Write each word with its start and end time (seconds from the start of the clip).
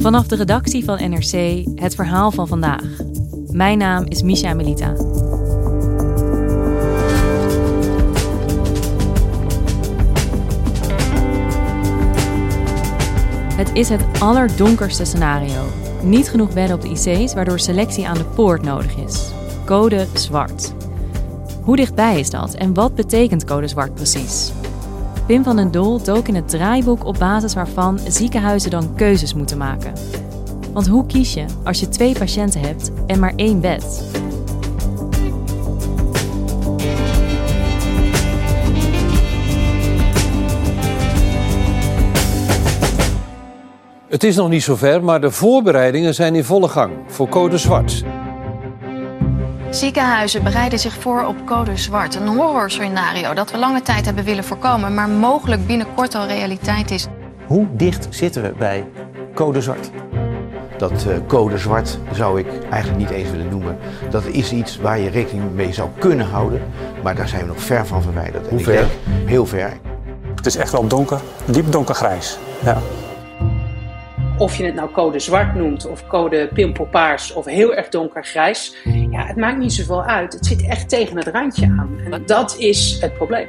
Vanaf 0.00 0.26
de 0.26 0.36
redactie 0.36 0.84
van 0.84 1.10
NRC 1.10 1.64
het 1.74 1.94
verhaal 1.94 2.30
van 2.30 2.48
vandaag. 2.48 2.84
Mijn 3.50 3.78
naam 3.78 4.04
is 4.04 4.22
Misha 4.22 4.54
Melita. 4.54 4.92
Het 13.56 13.70
is 13.72 13.88
het 13.88 14.04
allerdonkerste 14.18 15.04
scenario. 15.04 15.62
Niet 16.02 16.28
genoeg 16.28 16.52
bedden 16.52 16.76
op 16.76 16.82
de 16.82 16.88
IC's, 16.88 17.34
waardoor 17.34 17.60
selectie 17.60 18.08
aan 18.08 18.18
de 18.18 18.24
poort 18.24 18.62
nodig 18.62 18.96
is. 18.96 19.30
Code 19.64 20.06
zwart. 20.14 20.74
Hoe 21.62 21.76
dichtbij 21.76 22.18
is 22.18 22.30
dat 22.30 22.54
en 22.54 22.74
wat 22.74 22.94
betekent 22.94 23.44
code 23.44 23.68
zwart 23.68 23.94
precies? 23.94 24.52
Pim 25.30 25.42
van 25.42 25.56
den 25.56 25.70
Doel 25.70 26.02
dook 26.02 26.28
in 26.28 26.34
het 26.34 26.48
draaiboek 26.48 27.04
op 27.04 27.16
basis 27.18 27.54
waarvan 27.54 27.98
ziekenhuizen 28.06 28.70
dan 28.70 28.94
keuzes 28.94 29.34
moeten 29.34 29.58
maken. 29.58 29.92
Want 30.72 30.86
hoe 30.86 31.06
kies 31.06 31.34
je 31.34 31.44
als 31.64 31.80
je 31.80 31.88
twee 31.88 32.18
patiënten 32.18 32.60
hebt 32.60 32.90
en 33.06 33.18
maar 33.18 33.32
één 33.36 33.60
bed? 33.60 34.04
Het 44.08 44.24
is 44.24 44.36
nog 44.36 44.48
niet 44.48 44.62
zover, 44.62 45.04
maar 45.04 45.20
de 45.20 45.30
voorbereidingen 45.30 46.14
zijn 46.14 46.34
in 46.34 46.44
volle 46.44 46.68
gang 46.68 46.92
voor 47.06 47.28
code 47.28 47.58
zwart. 47.58 48.04
Ziekenhuizen 49.70 50.42
bereiden 50.42 50.78
zich 50.78 50.92
voor 50.92 51.24
op 51.24 51.46
code 51.46 51.76
zwart. 51.76 52.14
Een 52.14 52.26
horrorscenario 52.26 53.34
dat 53.34 53.50
we 53.50 53.58
lange 53.58 53.82
tijd 53.82 54.04
hebben 54.04 54.24
willen 54.24 54.44
voorkomen, 54.44 54.94
maar 54.94 55.08
mogelijk 55.08 55.66
binnenkort 55.66 56.14
al 56.14 56.26
realiteit 56.26 56.90
is. 56.90 57.06
Hoe 57.46 57.66
dicht 57.72 58.06
zitten 58.10 58.42
we 58.42 58.52
bij 58.58 58.84
code 59.34 59.60
zwart? 59.60 59.90
Dat 60.76 61.04
uh, 61.08 61.16
code 61.26 61.58
zwart 61.58 61.98
zou 62.12 62.38
ik 62.38 62.46
eigenlijk 62.70 62.98
niet 62.98 63.10
eens 63.10 63.30
willen 63.30 63.48
noemen. 63.48 63.78
Dat 64.10 64.24
is 64.26 64.52
iets 64.52 64.78
waar 64.78 64.98
je 64.98 65.10
rekening 65.10 65.52
mee 65.54 65.72
zou 65.72 65.88
kunnen 65.98 66.26
houden, 66.26 66.62
maar 67.02 67.14
daar 67.14 67.28
zijn 67.28 67.40
we 67.40 67.46
nog 67.46 67.62
ver 67.62 67.86
van 67.86 68.02
verwijderd. 68.02 68.48
Hoe 68.48 68.60
ver? 68.60 68.86
heel 69.24 69.46
ver. 69.46 69.72
Het 70.34 70.46
is 70.46 70.56
echt 70.56 70.72
wel 70.72 70.86
donker, 70.86 71.20
diep 71.44 71.72
donkergrijs. 71.72 72.38
Ja. 72.64 72.78
Of 74.40 74.56
je 74.56 74.64
het 74.64 74.74
nou 74.74 74.90
code 74.90 75.18
zwart 75.18 75.54
noemt, 75.54 75.86
of 75.86 76.06
code 76.06 76.50
pimpelpaars, 76.52 77.32
of 77.32 77.44
heel 77.44 77.74
erg 77.74 77.88
donkergrijs. 77.88 78.76
Ja, 79.10 79.26
het 79.26 79.36
maakt 79.36 79.58
niet 79.58 79.72
zoveel 79.72 80.02
uit. 80.02 80.32
Het 80.32 80.46
zit 80.46 80.66
echt 80.66 80.88
tegen 80.88 81.16
het 81.16 81.26
randje 81.26 81.66
aan. 81.66 82.00
En 82.04 82.22
dat 82.26 82.56
is 82.58 82.98
het 83.00 83.14
probleem. 83.14 83.48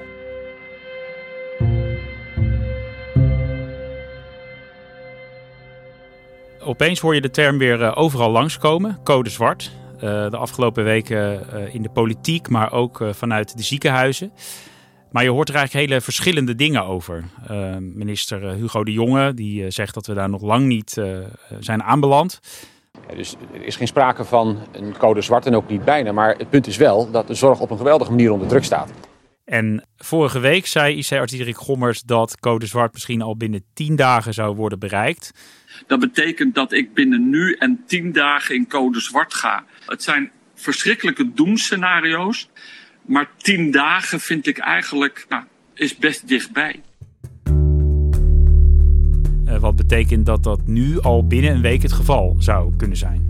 Opeens 6.64 7.00
hoor 7.00 7.16
je 7.16 7.22
de 7.22 7.32
term 7.32 7.58
weer 7.58 7.82
uh, 7.82 7.92
overal 7.96 8.32
langskomen, 8.32 9.00
code 9.04 9.30
zwart. 9.30 9.72
Uh, 9.96 10.02
de 10.02 10.38
afgelopen 10.38 10.84
weken 10.84 11.48
uh, 11.54 11.74
in 11.74 11.82
de 11.82 11.90
politiek, 11.90 12.50
maar 12.50 12.72
ook 12.72 13.04
vanuit 13.12 13.58
de 13.58 13.64
ziekenhuizen. 13.64 14.32
Maar 15.12 15.24
je 15.24 15.30
hoort 15.30 15.50
er 15.50 15.56
eigenlijk 15.56 15.88
hele 15.88 16.02
verschillende 16.02 16.56
dingen 16.56 16.84
over. 16.84 17.24
Uh, 17.52 17.76
minister 17.78 18.52
Hugo 18.52 18.84
de 18.84 18.92
Jonge 18.92 19.34
die 19.34 19.64
uh, 19.64 19.70
zegt 19.70 19.94
dat 19.94 20.06
we 20.06 20.14
daar 20.14 20.30
nog 20.30 20.42
lang 20.42 20.66
niet 20.66 20.96
uh, 20.98 21.18
zijn 21.60 21.84
aanbeland. 21.84 22.40
Ja, 23.10 23.16
dus 23.16 23.36
er 23.54 23.64
is 23.64 23.76
geen 23.76 23.88
sprake 23.88 24.26
van 24.26 24.68
een 24.72 24.98
code 24.98 25.22
zwart 25.22 25.46
en 25.46 25.56
ook 25.56 25.70
niet 25.70 25.86
bijna. 25.86 26.12
Maar 26.12 26.36
het 26.38 26.50
punt 26.50 26.68
is 26.68 26.78
wel 26.78 27.12
dat 27.12 27.28
de 27.28 27.34
zorg 27.34 27.60
op 27.60 27.72
een 27.72 27.78
geweldige 27.78 28.12
manier 28.12 28.32
onder 28.32 28.48
druk 28.48 28.64
staat. 28.64 28.92
En 29.46 29.86
vorige 29.98 30.40
week 30.40 30.66
zei 30.66 30.98
IC-arts 30.98 31.34
Dirk 31.34 31.58
Gommers 31.58 32.02
dat 32.02 32.40
code 32.40 32.66
zwart 32.66 32.94
misschien 32.94 33.22
al 33.22 33.38
binnen 33.38 33.64
10 33.74 33.96
dagen 33.96 34.34
zou 34.34 34.56
worden 34.56 34.80
bereikt. 34.80 35.32
Dat 35.88 36.00
betekent 36.00 36.56
dat 36.56 36.72
ik 36.72 36.94
binnen 36.94 37.30
nu 37.30 37.54
en 37.54 37.84
10 37.88 38.12
dagen 38.12 38.56
in 38.56 38.68
code 38.68 39.00
zwart 39.00 39.34
ga. 39.34 39.64
Het 39.86 40.04
zijn 40.04 40.32
verschrikkelijke 40.56 41.34
doemscenario's. 41.34 42.50
Maar 43.06 43.30
tien 43.38 43.72
dagen 43.72 44.20
vind 44.20 44.48
ik 44.48 44.58
eigenlijk, 44.58 45.26
nou, 45.30 45.44
is 45.74 45.98
best 45.98 46.28
dichtbij. 46.28 46.82
Uh, 49.46 49.58
wat 49.58 49.76
betekent 49.76 50.26
dat 50.26 50.44
dat 50.44 50.60
nu 50.66 51.02
al 51.02 51.28
binnen 51.28 51.52
een 51.52 51.62
week 51.62 51.82
het 51.82 51.94
geval 51.94 52.36
zou 52.40 52.74
kunnen 52.78 52.98
zijn. 52.98 53.30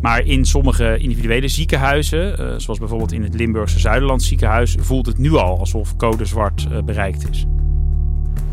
Maar 0.00 0.26
in 0.26 0.44
sommige 0.44 0.98
individuele 0.98 1.48
ziekenhuizen, 1.48 2.40
uh, 2.40 2.54
zoals 2.56 2.78
bijvoorbeeld 2.78 3.12
in 3.12 3.22
het 3.22 3.34
Limburgse 3.34 3.78
Zuiderland 3.78 4.22
ziekenhuis, 4.22 4.76
voelt 4.80 5.06
het 5.06 5.18
nu 5.18 5.34
al 5.34 5.58
alsof 5.58 5.96
code 5.96 6.24
zwart 6.24 6.66
uh, 6.70 6.82
bereikt 6.82 7.30
is. 7.30 7.46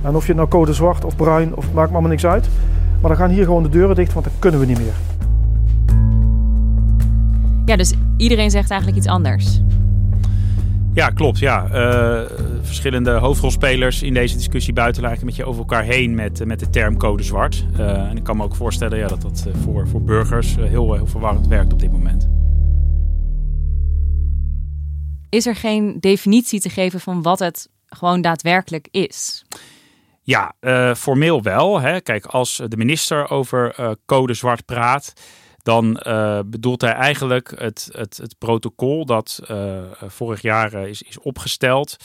En 0.01 0.15
of 0.15 0.27
je 0.27 0.33
nou 0.33 0.47
code 0.47 0.73
zwart 0.73 1.03
of 1.03 1.15
bruin, 1.15 1.55
of 1.55 1.73
maakt 1.73 1.87
me 1.87 1.93
allemaal 1.93 2.11
niks 2.11 2.25
uit. 2.25 2.49
Maar 3.01 3.09
dan 3.09 3.19
gaan 3.19 3.29
hier 3.29 3.43
gewoon 3.43 3.63
de 3.63 3.69
deuren 3.69 3.95
dicht, 3.95 4.13
want 4.13 4.25
dan 4.25 4.33
kunnen 4.39 4.59
we 4.59 4.65
niet 4.65 4.77
meer. 4.77 4.93
Ja, 7.65 7.75
dus 7.75 7.93
iedereen 8.17 8.51
zegt 8.51 8.69
eigenlijk 8.69 8.99
iets 8.99 9.09
anders. 9.09 9.61
Ja, 10.97 11.09
klopt. 11.09 11.39
Ja. 11.39 11.67
Uh, 11.71 12.29
verschillende 12.61 13.11
hoofdrolspelers 13.11 14.03
in 14.03 14.13
deze 14.13 14.35
discussie 14.35 14.73
buiten 14.73 15.03
een 15.03 15.19
beetje 15.23 15.45
over 15.45 15.59
elkaar 15.59 15.83
heen 15.83 16.15
met, 16.15 16.45
met 16.45 16.59
de 16.59 16.69
term 16.69 16.97
code 16.97 17.23
zwart. 17.23 17.65
Uh, 17.79 18.09
en 18.09 18.17
ik 18.17 18.23
kan 18.23 18.37
me 18.37 18.43
ook 18.43 18.55
voorstellen 18.55 18.97
ja, 18.97 19.07
dat 19.07 19.21
dat 19.21 19.47
voor, 19.63 19.87
voor 19.87 20.01
burgers 20.01 20.55
heel, 20.55 20.93
heel 20.93 21.07
verwarrend 21.07 21.47
werkt 21.47 21.73
op 21.73 21.79
dit 21.79 21.91
moment. 21.91 22.29
Is 25.29 25.45
er 25.45 25.55
geen 25.55 25.97
definitie 25.99 26.59
te 26.59 26.69
geven 26.69 26.99
van 26.99 27.21
wat 27.21 27.39
het 27.39 27.69
gewoon 27.85 28.21
daadwerkelijk 28.21 28.87
is? 28.91 29.45
Ja, 30.23 30.53
uh, 30.61 30.93
formeel 30.93 31.41
wel. 31.41 31.79
Hè. 31.79 32.01
Kijk, 32.01 32.25
als 32.25 32.61
de 32.67 32.77
minister 32.77 33.29
over 33.29 33.95
code 34.05 34.33
zwart 34.33 34.65
praat 34.65 35.13
dan 35.67 35.99
uh, 36.07 36.39
bedoelt 36.45 36.81
hij 36.81 36.91
eigenlijk 36.91 37.53
het, 37.57 37.89
het, 37.91 38.17
het 38.17 38.35
protocol 38.37 39.05
dat 39.05 39.39
uh, 39.51 39.81
vorig 40.07 40.41
jaar 40.41 40.73
uh, 40.73 40.85
is, 40.85 41.01
is 41.01 41.19
opgesteld. 41.19 41.95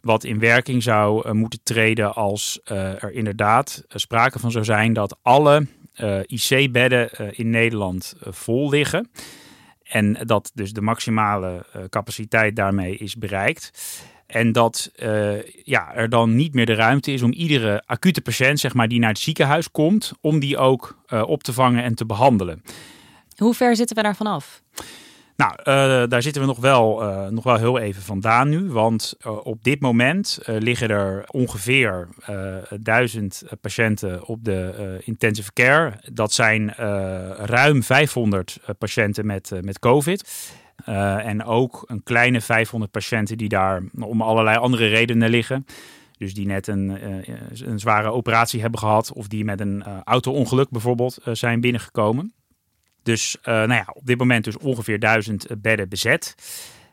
Wat 0.00 0.24
in 0.24 0.38
werking 0.38 0.82
zou 0.82 1.32
moeten 1.34 1.60
treden 1.62 2.14
als 2.14 2.60
er 2.64 3.12
inderdaad 3.12 3.84
sprake 3.88 4.38
van 4.38 4.50
zou 4.50 4.64
zijn 4.64 4.92
dat 4.92 5.18
alle 5.22 5.66
IC-bedden 6.26 7.10
in 7.36 7.50
Nederland 7.50 8.14
vol 8.20 8.70
liggen. 8.70 9.10
En 9.82 10.12
dat 10.12 10.50
dus 10.54 10.72
de 10.72 10.80
maximale 10.80 11.66
capaciteit 11.88 12.56
daarmee 12.56 12.96
is 12.96 13.16
bereikt. 13.16 13.70
En 14.26 14.52
dat 14.52 14.90
ja, 15.64 15.94
er 15.94 16.08
dan 16.08 16.36
niet 16.36 16.54
meer 16.54 16.66
de 16.66 16.74
ruimte 16.74 17.12
is 17.12 17.22
om 17.22 17.32
iedere 17.32 17.82
acute 17.86 18.20
patiënt 18.20 18.60
zeg 18.60 18.74
maar, 18.74 18.88
die 18.88 18.98
naar 18.98 19.08
het 19.08 19.18
ziekenhuis 19.18 19.70
komt, 19.70 20.12
om 20.20 20.38
die 20.38 20.58
ook 20.58 21.04
op 21.26 21.42
te 21.42 21.52
vangen 21.52 21.82
en 21.82 21.94
te 21.94 22.06
behandelen. 22.06 22.62
Hoe 23.38 23.54
ver 23.54 23.76
zitten 23.76 23.96
we 23.96 24.02
daarvan 24.02 24.26
af? 24.26 24.62
Nou, 25.36 25.52
uh, 25.58 26.08
daar 26.08 26.22
zitten 26.22 26.42
we 26.42 26.48
nog 26.48 26.58
wel, 26.58 27.02
uh, 27.02 27.26
nog 27.26 27.44
wel 27.44 27.56
heel 27.56 27.78
even 27.78 28.02
vandaan 28.02 28.48
nu. 28.48 28.70
Want 28.70 29.14
uh, 29.26 29.46
op 29.46 29.64
dit 29.64 29.80
moment 29.80 30.38
liggen 30.44 30.88
er 30.88 31.24
ongeveer 31.26 32.08
duizend 32.80 33.42
patiënten 33.60 34.26
op 34.26 34.44
de 34.44 34.98
intensive 35.04 35.52
care. 35.52 35.92
Dat 36.12 36.32
zijn 36.32 36.72
ruim 37.36 37.82
500 37.82 38.58
patiënten 38.78 39.26
met, 39.26 39.50
met 39.60 39.78
COVID. 39.78 40.52
en 40.84 41.44
ook 41.44 41.84
een 41.86 42.02
kleine 42.02 42.40
500 42.40 42.90
patiënten 42.90 43.38
die 43.38 43.48
daar 43.48 43.82
om 44.00 44.22
allerlei 44.22 44.56
andere 44.56 44.86
redenen 44.86 45.30
liggen. 45.30 45.66
Dus 46.18 46.34
die 46.34 46.46
net 46.46 46.66
een, 46.66 46.98
een 47.64 47.78
zware 47.78 48.10
operatie 48.10 48.60
hebben 48.60 48.80
gehad. 48.80 49.12
Of 49.12 49.28
die 49.28 49.44
met 49.44 49.60
een 49.60 49.84
auto-ongeluk 50.04 50.70
bijvoorbeeld 50.70 51.18
zijn 51.32 51.60
binnengekomen. 51.60 52.32
Dus 53.08 53.36
nou 53.42 53.72
ja, 53.72 53.86
op 53.92 54.06
dit 54.06 54.18
moment 54.18 54.44
dus 54.44 54.58
ongeveer 54.58 54.98
duizend 54.98 55.46
bedden 55.58 55.88
bezet. 55.88 56.34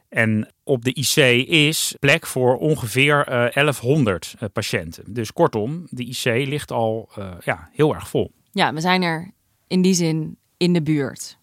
En 0.09 0.53
op 0.63 0.83
de 0.83 0.94
IC 0.94 1.47
is 1.47 1.95
plek 2.00 2.25
voor 2.25 2.57
ongeveer 2.57 3.23
1100 3.53 4.35
patiënten. 4.53 5.13
Dus 5.13 5.33
kortom, 5.33 5.88
de 5.89 6.03
IC 6.03 6.47
ligt 6.47 6.71
al 6.71 7.09
ja, 7.44 7.69
heel 7.73 7.94
erg 7.94 8.07
vol. 8.07 8.31
Ja, 8.51 8.73
we 8.73 8.81
zijn 8.81 9.01
er 9.01 9.31
in 9.67 9.81
die 9.81 9.94
zin 9.94 10.38
in 10.57 10.73
de 10.73 10.81
buurt. 10.81 11.38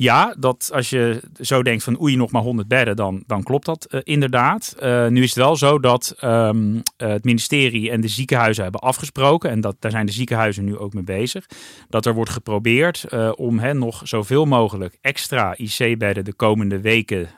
Ja, 0.00 0.34
dat 0.38 0.70
als 0.74 0.90
je 0.90 1.20
zo 1.40 1.62
denkt 1.62 1.82
van 1.82 2.00
oei, 2.00 2.16
nog 2.16 2.30
maar 2.30 2.42
100 2.42 2.68
bedden, 2.68 2.96
dan, 2.96 3.22
dan 3.26 3.42
klopt 3.42 3.66
dat 3.66 3.86
uh, 3.90 4.00
inderdaad. 4.04 4.76
Uh, 4.82 5.06
nu 5.06 5.22
is 5.22 5.28
het 5.28 5.44
wel 5.44 5.56
zo 5.56 5.78
dat 5.78 6.16
um, 6.24 6.82
het 6.96 7.24
ministerie 7.24 7.90
en 7.90 8.00
de 8.00 8.08
ziekenhuizen 8.08 8.62
hebben 8.62 8.80
afgesproken, 8.80 9.50
en 9.50 9.60
dat, 9.60 9.76
daar 9.78 9.90
zijn 9.90 10.06
de 10.06 10.12
ziekenhuizen 10.12 10.64
nu 10.64 10.76
ook 10.76 10.94
mee 10.94 11.02
bezig, 11.02 11.46
dat 11.88 12.06
er 12.06 12.14
wordt 12.14 12.30
geprobeerd 12.30 13.04
om 13.34 13.58
hen 13.58 13.78
nog 13.78 14.00
zoveel 14.04 14.44
mogelijk 14.44 14.98
extra 15.00 15.54
IC-bedden 15.56 16.24
de 16.24 16.34
komende 16.34 16.80
weken 16.80 17.28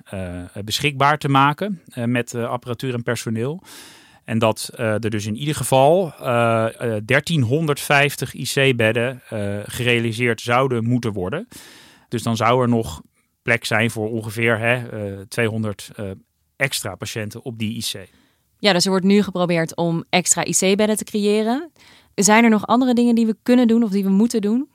beschikbaar 0.64 1.18
te 1.18 1.28
maken 1.28 1.82
met 1.94 2.34
apparatuur 2.34 2.94
en 2.94 3.02
personeel. 3.02 3.62
En 4.24 4.38
dat 4.38 4.70
er 4.74 5.10
dus 5.10 5.26
in 5.26 5.36
ieder 5.36 5.54
geval 5.54 6.14
uh, 6.20 6.26
uh, 6.26 6.96
1350 7.04 8.34
IC-bedden 8.34 9.20
gerealiseerd 9.66 10.40
zouden 10.40 10.84
moeten 10.84 11.12
worden. 11.12 11.48
Dus 12.12 12.22
dan 12.22 12.36
zou 12.36 12.62
er 12.62 12.68
nog 12.68 13.02
plek 13.42 13.64
zijn 13.64 13.90
voor 13.90 14.10
ongeveer 14.10 14.58
hè, 14.58 15.26
200 15.26 15.90
extra 16.56 16.94
patiënten 16.94 17.42
op 17.42 17.58
die 17.58 17.76
IC. 17.76 18.08
Ja, 18.58 18.72
dus 18.72 18.84
er 18.84 18.90
wordt 18.90 19.06
nu 19.06 19.22
geprobeerd 19.22 19.76
om 19.76 20.04
extra 20.10 20.44
IC-bedden 20.44 20.96
te 20.96 21.04
creëren. 21.04 21.70
Zijn 22.14 22.44
er 22.44 22.50
nog 22.50 22.66
andere 22.66 22.94
dingen 22.94 23.14
die 23.14 23.26
we 23.26 23.36
kunnen 23.42 23.68
doen 23.68 23.82
of 23.82 23.90
die 23.90 24.04
we 24.04 24.10
moeten 24.10 24.40
doen? 24.40 24.68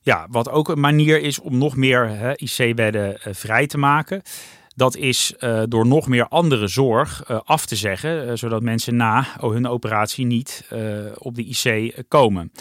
Ja, 0.00 0.26
wat 0.30 0.50
ook 0.50 0.68
een 0.68 0.80
manier 0.80 1.20
is 1.20 1.40
om 1.40 1.58
nog 1.58 1.76
meer 1.76 2.34
IC-bedden 2.36 3.18
vrij 3.20 3.66
te 3.66 3.78
maken. 3.78 4.22
Dat 4.76 4.96
is 4.96 5.34
uh, 5.38 5.62
door 5.68 5.86
nog 5.86 6.08
meer 6.08 6.28
andere 6.28 6.66
zorg 6.66 7.30
uh, 7.30 7.40
af 7.44 7.66
te 7.66 7.76
zeggen, 7.76 8.26
uh, 8.26 8.32
zodat 8.34 8.62
mensen 8.62 8.96
na 8.96 9.26
hun 9.40 9.66
operatie 9.66 10.26
niet 10.26 10.68
op 11.18 11.34
de 11.34 11.44
IC 11.44 11.94
komen. 12.08 12.52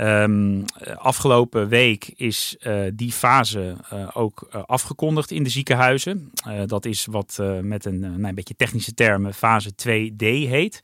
Um, 0.00 0.64
afgelopen 0.96 1.68
week 1.68 2.12
is 2.16 2.56
die 2.92 3.12
fase 3.12 3.76
ook 4.12 4.48
afgekondigd 4.66 5.30
in 5.30 5.42
de 5.42 5.50
ziekenhuizen. 5.50 6.32
dat 6.66 6.84
is 6.84 7.06
wat 7.10 7.38
met 7.62 7.84
een, 7.84 8.00
nou, 8.00 8.24
een 8.24 8.34
beetje 8.34 8.56
technische 8.56 8.94
termen 8.94 9.34
fase 9.34 9.70
2D 9.70 10.24
heet. 10.26 10.80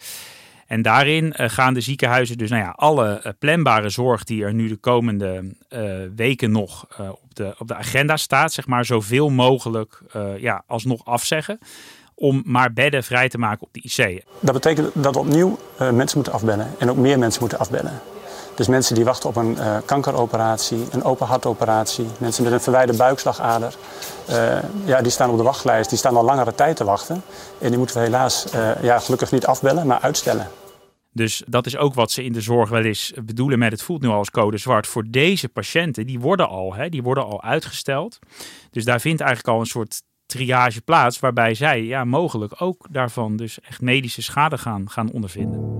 En 0.66 0.82
daarin 0.82 1.32
gaan 1.36 1.74
de 1.74 1.80
ziekenhuizen 1.80 2.38
dus 2.38 2.50
nou 2.50 2.62
ja, 2.62 2.70
alle 2.70 3.34
planbare 3.38 3.88
zorg 3.88 4.24
die 4.24 4.44
er 4.44 4.54
nu 4.54 4.68
de 4.68 4.76
komende 4.76 5.54
weken 6.16 6.50
nog 6.50 6.86
op, 7.10 7.34
de, 7.34 7.54
op 7.58 7.68
de 7.68 7.74
agenda 7.74 8.16
staat, 8.16 8.52
zeg 8.52 8.66
maar, 8.66 8.84
zoveel 8.84 9.30
mogelijk 9.30 10.02
ja, 10.38 10.62
alsnog 10.66 11.04
afzeggen. 11.04 11.58
Om 12.14 12.42
maar 12.44 12.72
bedden 12.72 13.04
vrij 13.04 13.28
te 13.28 13.38
maken 13.38 13.66
op 13.66 13.72
de 13.72 13.80
IC. 13.82 14.24
Dat 14.40 14.54
betekent 14.54 14.90
dat 14.94 15.16
opnieuw 15.16 15.58
mensen 15.78 16.16
moeten 16.16 16.32
afbellen 16.32 16.74
en 16.78 16.90
ook 16.90 16.96
meer 16.96 17.18
mensen 17.18 17.40
moeten 17.40 17.58
afbellen. 17.58 18.00
Dus 18.58 18.68
mensen 18.68 18.94
die 18.94 19.04
wachten 19.04 19.28
op 19.28 19.36
een 19.36 19.56
kankeroperatie, 19.84 20.86
een 20.90 21.04
open 21.04 21.26
hartoperatie, 21.26 22.06
mensen 22.18 22.44
met 22.44 22.52
een 22.52 22.60
verwijde 22.60 22.96
buikslagader, 22.96 23.76
ja, 24.84 25.02
die 25.02 25.12
staan 25.12 25.30
op 25.30 25.36
de 25.36 25.42
wachtlijst, 25.42 25.88
die 25.88 25.98
staan 25.98 26.16
al 26.16 26.24
langere 26.24 26.54
tijd 26.54 26.76
te 26.76 26.84
wachten. 26.84 27.22
En 27.60 27.68
die 27.68 27.78
moeten 27.78 27.96
we 27.96 28.02
helaas 28.02 28.46
ja, 28.82 28.98
gelukkig 28.98 29.32
niet 29.32 29.46
afbellen, 29.46 29.86
maar 29.86 30.00
uitstellen. 30.00 30.48
Dus 31.12 31.42
dat 31.46 31.66
is 31.66 31.76
ook 31.76 31.94
wat 31.94 32.10
ze 32.10 32.24
in 32.24 32.32
de 32.32 32.40
zorg 32.40 32.68
wel 32.68 32.82
eens 32.82 33.12
bedoelen 33.24 33.58
met 33.58 33.72
het 33.72 33.82
voelt 33.82 34.02
nu 34.02 34.08
al 34.08 34.14
als 34.18 34.30
code 34.30 34.58
zwart. 34.58 34.86
Voor 34.86 35.04
deze 35.08 35.48
patiënten, 35.48 36.06
die 36.06 36.20
worden 36.20 36.48
al, 36.48 36.74
hè, 36.74 36.88
die 36.88 37.02
worden 37.02 37.24
al 37.24 37.42
uitgesteld. 37.42 38.18
Dus 38.70 38.84
daar 38.84 39.00
vindt 39.00 39.20
eigenlijk 39.20 39.54
al 39.54 39.60
een 39.60 39.66
soort 39.66 40.02
triage 40.26 40.80
plaats 40.80 41.18
waarbij 41.18 41.54
zij 41.54 41.82
ja, 41.82 42.04
mogelijk 42.04 42.54
ook 42.62 42.86
daarvan 42.90 43.36
dus 43.36 43.60
echt 43.60 43.80
medische 43.80 44.22
schade 44.22 44.58
gaan, 44.58 44.90
gaan 44.90 45.12
ondervinden. 45.12 45.76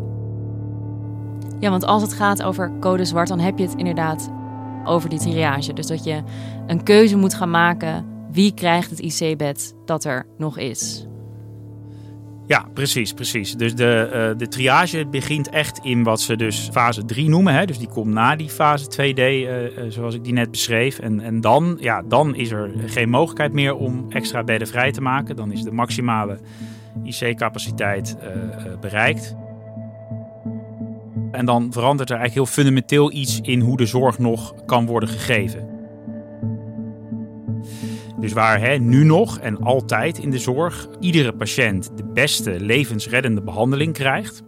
Ja, 1.61 1.71
want 1.71 1.85
als 1.85 2.03
het 2.03 2.13
gaat 2.13 2.43
over 2.43 2.73
code 2.81 3.05
zwart, 3.05 3.29
dan 3.29 3.41
heb 3.41 3.59
je 3.59 3.65
het 3.65 3.75
inderdaad 3.75 4.31
over 4.85 5.09
die 5.09 5.19
triage. 5.19 5.73
Dus 5.73 5.87
dat 5.87 6.05
je 6.05 6.23
een 6.67 6.83
keuze 6.83 7.17
moet 7.17 7.35
gaan 7.35 7.51
maken 7.51 8.07
wie 8.33 8.55
krijgt 8.55 8.91
het 8.91 8.99
IC-bed 8.99 9.75
dat 9.85 10.05
er 10.05 10.27
nog 10.37 10.59
is. 10.59 11.07
Ja, 12.47 12.67
precies, 12.75 13.13
precies. 13.13 13.55
Dus 13.55 13.75
de, 13.75 14.11
uh, 14.33 14.39
de 14.39 14.49
triage 14.49 15.07
begint 15.07 15.49
echt 15.49 15.79
in 15.79 16.03
wat 16.03 16.21
ze 16.21 16.37
dus 16.37 16.69
fase 16.73 17.05
3 17.05 17.29
noemen. 17.29 17.55
Hè? 17.55 17.65
Dus 17.65 17.79
die 17.79 17.89
komt 17.89 18.13
na 18.13 18.37
die 18.37 18.49
fase 18.49 18.85
2D, 18.85 19.19
uh, 19.19 19.63
uh, 19.63 19.69
zoals 19.89 20.15
ik 20.15 20.25
die 20.25 20.33
net 20.33 20.51
beschreef. 20.51 20.99
En, 20.99 21.21
en 21.21 21.41
dan, 21.41 21.77
ja, 21.81 22.03
dan 22.03 22.35
is 22.35 22.51
er 22.51 22.71
geen 22.87 23.09
mogelijkheid 23.09 23.53
meer 23.53 23.75
om 23.75 24.07
extra 24.09 24.45
bedden 24.45 24.69
vrij 24.69 24.93
te 24.93 25.01
maken. 25.01 25.37
Dan 25.37 25.53
is 25.53 25.63
de 25.63 25.73
maximale 25.73 26.39
IC-capaciteit 27.05 28.17
bereikt. 28.81 29.37
En 31.31 31.45
dan 31.45 31.73
verandert 31.73 32.11
er 32.11 32.17
eigenlijk 32.17 32.47
heel 32.47 32.63
fundamenteel 32.63 33.13
iets 33.13 33.41
in 33.41 33.61
hoe 33.61 33.77
de 33.77 33.87
zorg 33.87 34.19
nog 34.19 34.55
kan 34.67 34.87
worden 34.87 35.09
gegeven. 35.09 35.69
Dus 38.21 38.33
waar 38.33 38.61
hè, 38.61 38.77
nu 38.77 39.05
nog 39.05 39.39
en 39.39 39.59
altijd 39.63 40.19
in 40.19 40.31
de 40.31 40.39
zorg 40.39 40.89
iedere 41.01 41.33
patiënt 41.33 41.91
de 41.97 42.05
beste 42.05 42.61
levensreddende 42.61 43.43
behandeling 43.43 43.93
krijgt, 43.93 44.43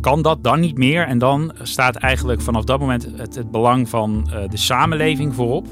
kan 0.00 0.22
dat 0.22 0.44
dan 0.44 0.60
niet 0.60 0.78
meer. 0.78 1.06
En 1.06 1.18
dan 1.18 1.52
staat 1.62 1.96
eigenlijk 1.96 2.40
vanaf 2.40 2.64
dat 2.64 2.80
moment 2.80 3.08
het, 3.16 3.50
belang 3.50 3.88
van 3.88 4.26
uh, 4.26 4.48
de 4.48 4.56
samenleving 4.56 5.34
voorop. 5.34 5.66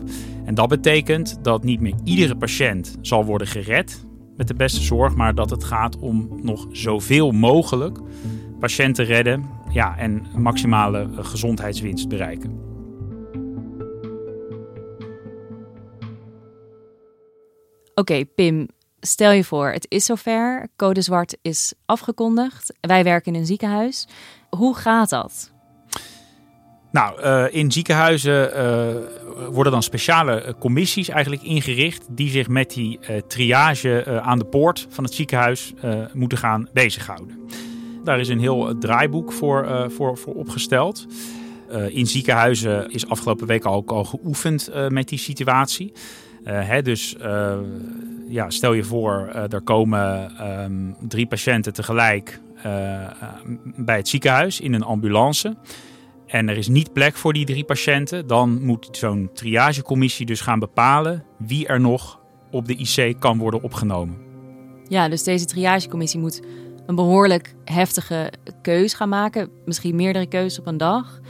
En 0.44 0.54
dat 0.54 0.68
betekent 0.68 1.38
dat 1.42 1.64
niet 1.64 1.80
meer 1.80 1.94
iedere 2.04 2.36
patiënt 2.36 2.96
zal 3.00 3.24
worden 3.24 3.46
gered 3.46 4.06
met 4.36 4.48
de 4.48 4.54
beste 4.54 4.80
zorg, 4.80 5.14
maar 5.14 5.34
dat 5.34 5.50
het 5.50 5.64
gaat 5.64 5.98
om 5.98 6.28
nog 6.42 6.66
zoveel 6.72 7.30
mogelijk 7.30 7.98
patiënten 8.60 9.04
redden 9.04 9.44
ja, 9.70 9.96
en 9.96 10.26
maximale 10.36 11.08
gezondheidswinst 11.12 12.08
bereiken. 12.08 12.66
Oké, 17.94 18.24
Pim, 18.24 18.68
stel 19.00 19.30
je 19.30 19.44
voor, 19.44 19.70
het 19.70 19.86
is 19.88 20.04
zover. 20.04 20.68
Code 20.76 21.02
Zwart 21.02 21.36
is 21.42 21.74
afgekondigd. 21.86 22.74
Wij 22.80 23.04
werken 23.04 23.32
in 23.34 23.40
een 23.40 23.46
ziekenhuis. 23.46 24.08
Hoe 24.50 24.76
gaat 24.76 25.08
dat? 25.08 25.52
Nou, 26.92 27.22
uh, 27.22 27.44
in 27.54 27.72
ziekenhuizen 27.72 28.50
uh, 28.56 29.48
worden 29.50 29.72
dan 29.72 29.82
speciale 29.82 30.54
commissies 30.58 31.08
eigenlijk 31.08 31.42
ingericht 31.42 32.06
die 32.10 32.30
zich 32.30 32.48
met 32.48 32.70
die 32.70 32.98
uh, 33.00 33.16
triage 33.16 34.20
aan 34.22 34.38
de 34.38 34.44
poort 34.44 34.86
van 34.88 35.04
het 35.04 35.14
ziekenhuis 35.14 35.74
moeten 36.12 36.38
gaan 36.38 36.68
bezighouden. 36.72 37.46
Daar 38.08 38.20
is 38.20 38.28
een 38.28 38.40
heel 38.40 38.78
draaiboek 38.78 39.32
voor, 39.32 39.86
voor, 39.90 40.18
voor 40.18 40.34
opgesteld. 40.34 41.06
in 41.88 42.06
ziekenhuizen 42.06 42.90
is 42.90 43.08
afgelopen 43.08 43.46
week 43.46 43.64
al, 43.64 43.82
al 43.86 44.04
geoefend 44.04 44.70
met 44.88 45.08
die 45.08 45.18
situatie. 45.18 45.92
Hè, 46.44 46.82
dus 46.82 47.16
ja, 48.28 48.50
stel 48.50 48.72
je 48.72 48.84
voor, 48.84 49.28
er 49.50 49.60
komen 49.60 50.32
um, 50.62 50.96
drie 51.08 51.26
patiënten 51.26 51.72
tegelijk 51.72 52.40
bij 53.76 53.96
het 53.96 54.08
ziekenhuis 54.08 54.60
in 54.60 54.74
een 54.74 54.82
ambulance. 54.82 55.56
En 56.26 56.48
er 56.48 56.56
is 56.56 56.68
niet 56.68 56.92
plek 56.92 57.16
voor 57.16 57.32
die 57.32 57.46
drie 57.46 57.64
patiënten. 57.64 58.26
Dan 58.26 58.64
moet 58.64 58.88
zo'n 58.90 59.30
triagecommissie 59.34 60.26
dus 60.26 60.40
gaan 60.40 60.58
bepalen 60.58 61.24
wie 61.38 61.66
er 61.66 61.80
nog 61.80 62.20
op 62.50 62.66
de 62.66 62.76
IC 62.76 63.20
kan 63.20 63.38
worden 63.38 63.62
opgenomen. 63.62 64.16
Ja, 64.88 65.08
dus 65.08 65.22
deze 65.22 65.44
triagecommissie 65.44 66.20
moet 66.20 66.42
een 66.88 66.94
behoorlijk 66.94 67.54
heftige 67.64 68.32
keus 68.62 68.94
gaan 68.94 69.08
maken. 69.08 69.50
Misschien 69.64 69.96
meerdere 69.96 70.26
keuzes 70.26 70.58
op 70.58 70.66
een 70.66 70.76
dag. 70.76 71.20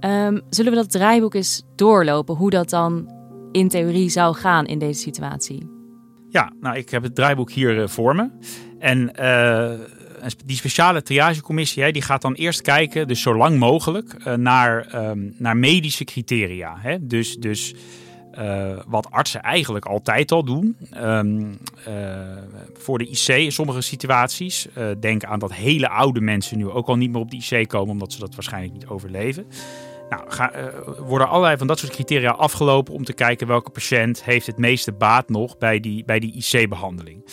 Um, 0.00 0.40
zullen 0.50 0.70
we 0.70 0.78
dat 0.78 0.90
draaiboek 0.90 1.34
eens 1.34 1.62
doorlopen? 1.76 2.34
Hoe 2.34 2.50
dat 2.50 2.70
dan 2.70 3.12
in 3.52 3.68
theorie 3.68 4.08
zou 4.08 4.34
gaan 4.34 4.66
in 4.66 4.78
deze 4.78 5.00
situatie? 5.00 5.70
Ja, 6.28 6.52
nou, 6.60 6.76
ik 6.76 6.90
heb 6.90 7.02
het 7.02 7.14
draaiboek 7.14 7.50
hier 7.50 7.76
uh, 7.76 7.88
voor 7.88 8.14
me. 8.14 8.30
En 8.78 9.12
uh, 9.20 9.72
die 10.44 10.56
speciale 10.56 11.02
triagecommissie 11.02 11.82
hè, 11.82 11.90
die 11.90 12.02
gaat 12.02 12.22
dan 12.22 12.34
eerst 12.34 12.60
kijken, 12.60 13.08
dus 13.08 13.22
zo 13.22 13.36
lang 13.36 13.58
mogelijk, 13.58 14.16
uh, 14.18 14.34
naar, 14.34 15.06
um, 15.08 15.34
naar 15.38 15.56
medische 15.56 16.04
criteria. 16.04 16.76
Hè? 16.78 17.06
Dus, 17.06 17.36
dus 17.36 17.74
wat 18.86 19.10
artsen 19.10 19.42
eigenlijk 19.42 19.84
altijd 19.84 20.32
al 20.32 20.44
doen. 20.44 20.76
Um, 20.96 21.58
voor 22.74 22.98
de 22.98 23.08
IC 23.08 23.28
in 23.28 23.52
sommige 23.52 23.80
situaties. 23.80 24.68
denk 25.00 25.24
aan 25.24 25.38
dat 25.38 25.52
hele 25.52 25.88
oude 25.88 26.20
mensen 26.20 26.58
nu 26.58 26.68
ook 26.68 26.88
al 26.88 26.96
niet 26.96 27.10
meer 27.10 27.20
op 27.20 27.30
de 27.30 27.36
IC 27.36 27.68
komen, 27.68 27.92
omdat 27.92 28.12
ze 28.12 28.18
dat 28.18 28.34
waarschijnlijk 28.34 28.72
niet 28.72 28.86
overleven. 28.86 29.46
Nou, 30.08 30.22
ga, 30.28 30.52
worden 30.98 31.28
allerlei 31.28 31.56
van 31.56 31.66
dat 31.66 31.78
soort 31.78 31.92
criteria 31.92 32.30
afgelopen 32.30 32.94
om 32.94 33.04
te 33.04 33.12
kijken 33.12 33.46
welke 33.46 33.70
patiënt 33.70 34.24
heeft 34.24 34.46
het 34.46 34.58
meeste 34.58 34.92
baat 34.92 35.28
nog 35.28 35.58
bij 35.58 35.80
die, 35.80 36.04
bij 36.04 36.18
die 36.18 36.32
IC-behandeling. 36.32 37.24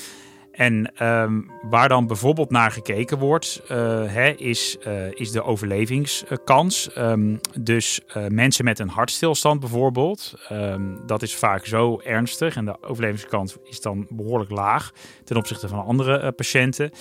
En 0.62 0.92
ehm, 0.96 1.42
waar 1.62 1.90
dan 1.90 2.08
bijvoorbeeld 2.08 2.50
naar 2.50 2.72
gekeken 2.72 3.18
wordt, 3.18 3.62
uh, 3.64 3.68
hè, 4.06 4.30
is, 4.30 4.78
uh, 4.88 5.12
is 5.12 5.32
de 5.32 5.44
overlevingskans. 5.44 6.90
Um, 6.98 7.40
dus 7.60 8.02
uh, 8.18 8.28
mensen 8.28 8.66
met 8.66 8.80
een 8.80 8.90
hartstilstand 8.90 9.60
bijvoorbeeld, 9.60 10.34
um, 10.52 11.00
dat 11.06 11.22
is 11.22 11.36
vaak 11.36 11.66
zo 11.66 12.00
ernstig 12.04 12.56
en 12.56 12.66
de 12.66 12.84
overlevingskans 12.84 13.58
is 13.64 13.82
dan 13.82 14.08
behoorlijk 14.10 14.52
laag 14.52 14.92
ten 15.24 15.38
opzichte 15.38 15.68
van 15.68 15.86
andere 15.86 16.32
patiënten. 16.32 16.92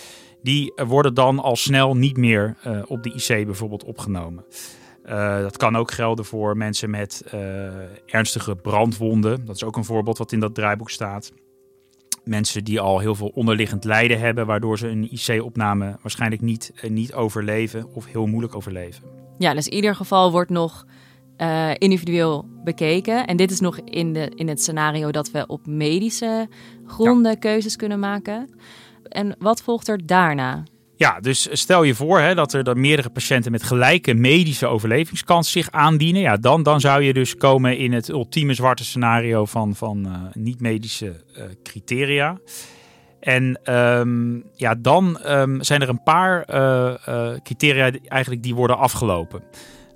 Die 0.42 0.72
worden 0.86 1.14
dan 1.14 1.38
al 1.38 1.56
snel 1.56 1.96
niet 1.96 2.16
meer 2.16 2.56
op 2.86 3.02
de 3.02 3.12
IC 3.12 3.46
bijvoorbeeld 3.46 3.84
opgenomen. 3.84 4.44
dat 5.42 5.56
kan 5.56 5.76
ook 5.76 5.90
gelden 5.90 6.24
voor 6.24 6.56
mensen 6.56 6.90
met 6.90 7.24
ernstige 8.06 8.56
brandwonden. 8.56 9.44
Dat 9.44 9.56
is 9.56 9.64
ook 9.64 9.76
een 9.76 9.84
voorbeeld 9.84 10.18
wat 10.18 10.32
in 10.32 10.40
dat 10.40 10.54
draaiboek 10.54 10.90
staat 10.90 11.32
mensen 12.30 12.64
die 12.64 12.80
al 12.80 12.98
heel 12.98 13.14
veel 13.14 13.30
onderliggend 13.34 13.84
lijden 13.84 14.20
hebben, 14.20 14.46
waardoor 14.46 14.78
ze 14.78 14.88
een 14.88 15.12
IC-opname 15.12 15.98
waarschijnlijk 16.02 16.42
niet, 16.42 16.72
uh, 16.74 16.90
niet 16.90 17.14
overleven 17.14 17.94
of 17.94 18.06
heel 18.06 18.26
moeilijk 18.26 18.54
overleven. 18.54 19.04
Ja, 19.38 19.54
dus 19.54 19.68
in 19.68 19.74
ieder 19.74 19.94
geval 19.94 20.30
wordt 20.30 20.50
nog 20.50 20.86
uh, 21.38 21.70
individueel 21.78 22.48
bekeken. 22.64 23.26
En 23.26 23.36
dit 23.36 23.50
is 23.50 23.60
nog 23.60 23.78
in, 23.78 24.12
de, 24.12 24.32
in 24.34 24.48
het 24.48 24.60
scenario 24.60 25.10
dat 25.10 25.30
we 25.30 25.46
op 25.46 25.66
medische 25.66 26.48
gronden 26.86 27.32
ja. 27.32 27.38
keuzes 27.38 27.76
kunnen 27.76 27.98
maken. 27.98 28.50
En 29.02 29.36
wat 29.38 29.62
volgt 29.62 29.88
er 29.88 30.06
daarna? 30.06 30.62
Ja, 31.00 31.20
dus 31.20 31.48
stel 31.52 31.82
je 31.82 31.94
voor 31.94 32.20
hè, 32.20 32.34
dat 32.34 32.52
er 32.52 32.76
meerdere 32.78 33.10
patiënten 33.10 33.52
met 33.52 33.62
gelijke 33.62 34.14
medische 34.14 34.66
overlevingskans 34.66 35.50
zich 35.50 35.70
aandienen. 35.70 36.22
Ja, 36.22 36.36
dan, 36.36 36.62
dan 36.62 36.80
zou 36.80 37.02
je 37.02 37.12
dus 37.12 37.36
komen 37.36 37.78
in 37.78 37.92
het 37.92 38.08
ultieme 38.08 38.54
zwarte 38.54 38.84
scenario 38.84 39.44
van, 39.44 39.74
van 39.74 40.06
uh, 40.06 40.12
niet-medische 40.32 41.06
uh, 41.36 41.44
criteria. 41.62 42.38
En 43.20 43.74
um, 43.74 44.44
ja, 44.56 44.74
dan 44.74 45.20
um, 45.26 45.62
zijn 45.62 45.82
er 45.82 45.88
een 45.88 46.02
paar 46.02 46.44
uh, 46.50 47.34
criteria 47.42 47.90
die, 47.90 48.00
eigenlijk 48.08 48.42
die 48.42 48.54
worden 48.54 48.78
afgelopen. 48.78 49.42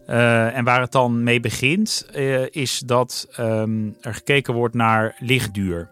en 0.06 0.64
waar 0.64 0.80
het 0.80 0.92
dan 0.92 1.22
mee 1.22 1.40
begint, 1.40 2.06
is 2.50 2.82
dat 2.86 3.28
um, 3.40 3.96
er 4.00 4.14
gekeken 4.14 4.54
wordt 4.54 4.74
naar 4.74 5.16
lichtduur. 5.18 5.90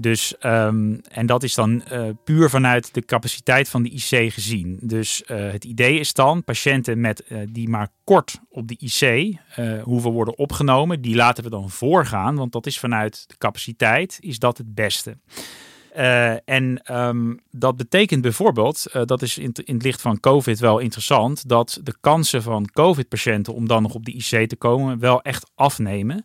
Dus, 0.00 0.34
um, 0.40 1.00
en 1.08 1.26
dat 1.26 1.42
is 1.42 1.54
dan 1.54 1.82
uh, 1.92 2.08
puur 2.24 2.50
vanuit 2.50 2.94
de 2.94 3.04
capaciteit 3.04 3.68
van 3.68 3.82
de 3.82 3.90
IC 3.90 4.32
gezien. 4.32 4.78
Dus 4.82 5.22
uh, 5.26 5.50
het 5.50 5.64
idee 5.64 5.98
is 5.98 6.12
dan, 6.12 6.44
patiënten 6.44 7.00
met, 7.00 7.24
uh, 7.28 7.38
die 7.50 7.68
maar 7.68 7.88
kort 8.04 8.40
op 8.48 8.68
de 8.68 8.76
IC 8.78 9.36
hoeven 9.82 10.10
worden 10.10 10.38
opgenomen, 10.38 11.00
die 11.00 11.14
laten 11.14 11.44
we 11.44 11.50
dan 11.50 11.70
voorgaan, 11.70 12.36
want 12.36 12.52
dat 12.52 12.66
is 12.66 12.78
vanuit 12.78 13.24
de 13.26 13.34
capaciteit, 13.38 14.18
is 14.20 14.38
dat 14.38 14.58
het 14.58 14.74
beste. 14.74 15.18
en 16.44 16.82
um, 16.92 17.40
dat 17.50 17.76
betekent 17.76 18.22
bijvoorbeeld, 18.22 18.86
dat 19.04 19.22
is 19.22 19.38
in, 19.38 19.52
in, 19.64 19.74
het 19.74 19.82
licht 19.82 20.00
van 20.00 20.20
COVID 20.20 20.58
wel 20.58 20.78
interessant, 20.78 21.48
dat 21.48 21.80
de 21.82 21.94
kansen 22.00 22.42
van 22.42 22.70
COVID-patiënten 22.72 23.54
om 23.54 23.68
dan 23.68 23.82
nog 23.82 23.94
op 23.94 24.04
de 24.04 24.12
IC 24.12 24.48
te 24.48 24.56
komen 24.56 24.98
wel 24.98 25.22
echt 25.22 25.50
afnemen 25.54 26.24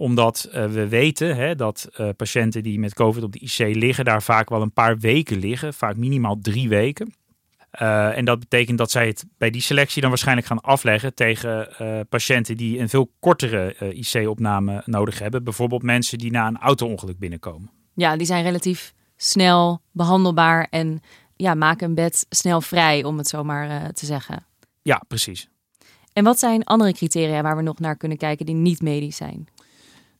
omdat 0.00 0.48
uh, 0.48 0.66
we 0.66 0.88
weten 0.88 1.36
hè, 1.36 1.54
dat 1.54 1.88
uh, 2.00 2.08
patiënten 2.16 2.62
die 2.62 2.78
met 2.78 2.94
COVID 2.94 3.22
op 3.22 3.32
de 3.32 3.38
IC 3.38 3.76
liggen, 3.76 4.04
daar 4.04 4.22
vaak 4.22 4.48
wel 4.48 4.62
een 4.62 4.72
paar 4.72 4.98
weken 4.98 5.38
liggen, 5.38 5.74
vaak 5.74 5.96
minimaal 5.96 6.38
drie 6.40 6.68
weken. 6.68 7.14
Uh, 7.80 8.16
en 8.16 8.24
dat 8.24 8.38
betekent 8.38 8.78
dat 8.78 8.90
zij 8.90 9.06
het 9.06 9.24
bij 9.38 9.50
die 9.50 9.60
selectie 9.60 10.00
dan 10.00 10.10
waarschijnlijk 10.10 10.46
gaan 10.46 10.60
afleggen 10.60 11.14
tegen 11.14 11.68
patiënten 12.08 12.56
die 12.56 12.78
een 12.78 12.88
veel 12.88 13.12
kortere 13.18 13.92
IC-opname 13.92 14.82
nodig 14.86 15.18
hebben. 15.18 15.44
Bijvoorbeeld 15.44 15.82
mensen 15.82 16.18
die 16.18 16.30
na 16.30 16.46
een 16.46 16.58
auto-ongeluk 16.58 17.18
binnenkomen. 17.18 17.70
Ja, 17.94 18.16
die 18.16 18.26
zijn 18.26 18.44
relatief 18.44 18.92
snel 19.16 19.80
behandelbaar 19.92 20.66
en 20.70 21.00
ja, 21.36 21.54
maken 21.54 21.88
een 21.88 21.94
bed 21.94 22.26
snel 22.28 22.60
vrij, 22.60 23.04
om 23.04 23.18
het 23.18 23.28
zo 23.28 23.44
maar 23.44 23.92
te 23.92 24.06
zeggen. 24.06 24.46
Ja, 24.82 25.02
precies. 25.08 25.48
En 26.12 26.24
wat 26.24 26.38
zijn 26.38 26.64
andere 26.64 26.92
criteria 26.92 27.42
waar 27.42 27.56
we 27.56 27.62
nog 27.62 27.78
naar 27.78 27.96
kunnen 27.96 28.18
kijken 28.18 28.46
die 28.46 28.54
niet 28.54 28.82
medisch 28.82 29.16
zijn? 29.16 29.48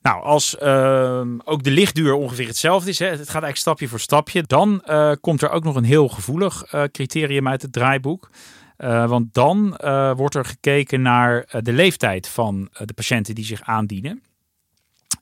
Nou, 0.01 0.23
als 0.23 0.55
uh, 0.61 1.21
ook 1.43 1.63
de 1.63 1.71
lichtduur 1.71 2.13
ongeveer 2.13 2.47
hetzelfde 2.47 2.89
is, 2.89 2.99
hè, 2.99 3.05
het 3.05 3.15
gaat 3.15 3.25
eigenlijk 3.25 3.57
stapje 3.57 3.87
voor 3.87 3.99
stapje, 3.99 4.43
dan 4.43 4.83
uh, 4.85 5.11
komt 5.21 5.41
er 5.41 5.49
ook 5.49 5.63
nog 5.63 5.75
een 5.75 5.83
heel 5.83 6.07
gevoelig 6.07 6.73
uh, 6.73 6.83
criterium 6.83 7.47
uit 7.47 7.61
het 7.61 7.73
draaiboek. 7.73 8.29
Uh, 8.77 9.09
want 9.09 9.33
dan 9.33 9.77
wordt 10.15 10.35
er 10.35 10.45
gekeken 10.45 11.01
naar 11.01 11.45
de 11.61 11.73
leeftijd 11.73 12.27
van 12.27 12.69
de 12.85 12.93
patiënten 12.93 13.35
die 13.35 13.45
zich 13.45 13.61
aandienen. 13.61 14.21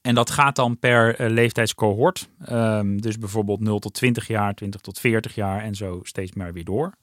En 0.02 0.16
dat 0.16 0.30
gaat 0.30 0.56
dan 0.56 0.80
per 0.80 1.30
leeftijdscohort. 1.32 2.30
Um, 2.52 3.02
dus 3.02 3.18
bijvoorbeeld 3.18 3.60
0 3.60 3.80
tot 3.80 3.94
20 3.94 4.28
jaar, 4.28 4.54
20 4.54 4.82
tot 4.82 5.00
40 5.00 5.36
jaar 5.36 5.62
en 5.62 5.76
zo 5.76 6.00
steeds 6.04 6.34
maar 6.34 6.54
weer 6.54 6.64
door. 6.64 6.94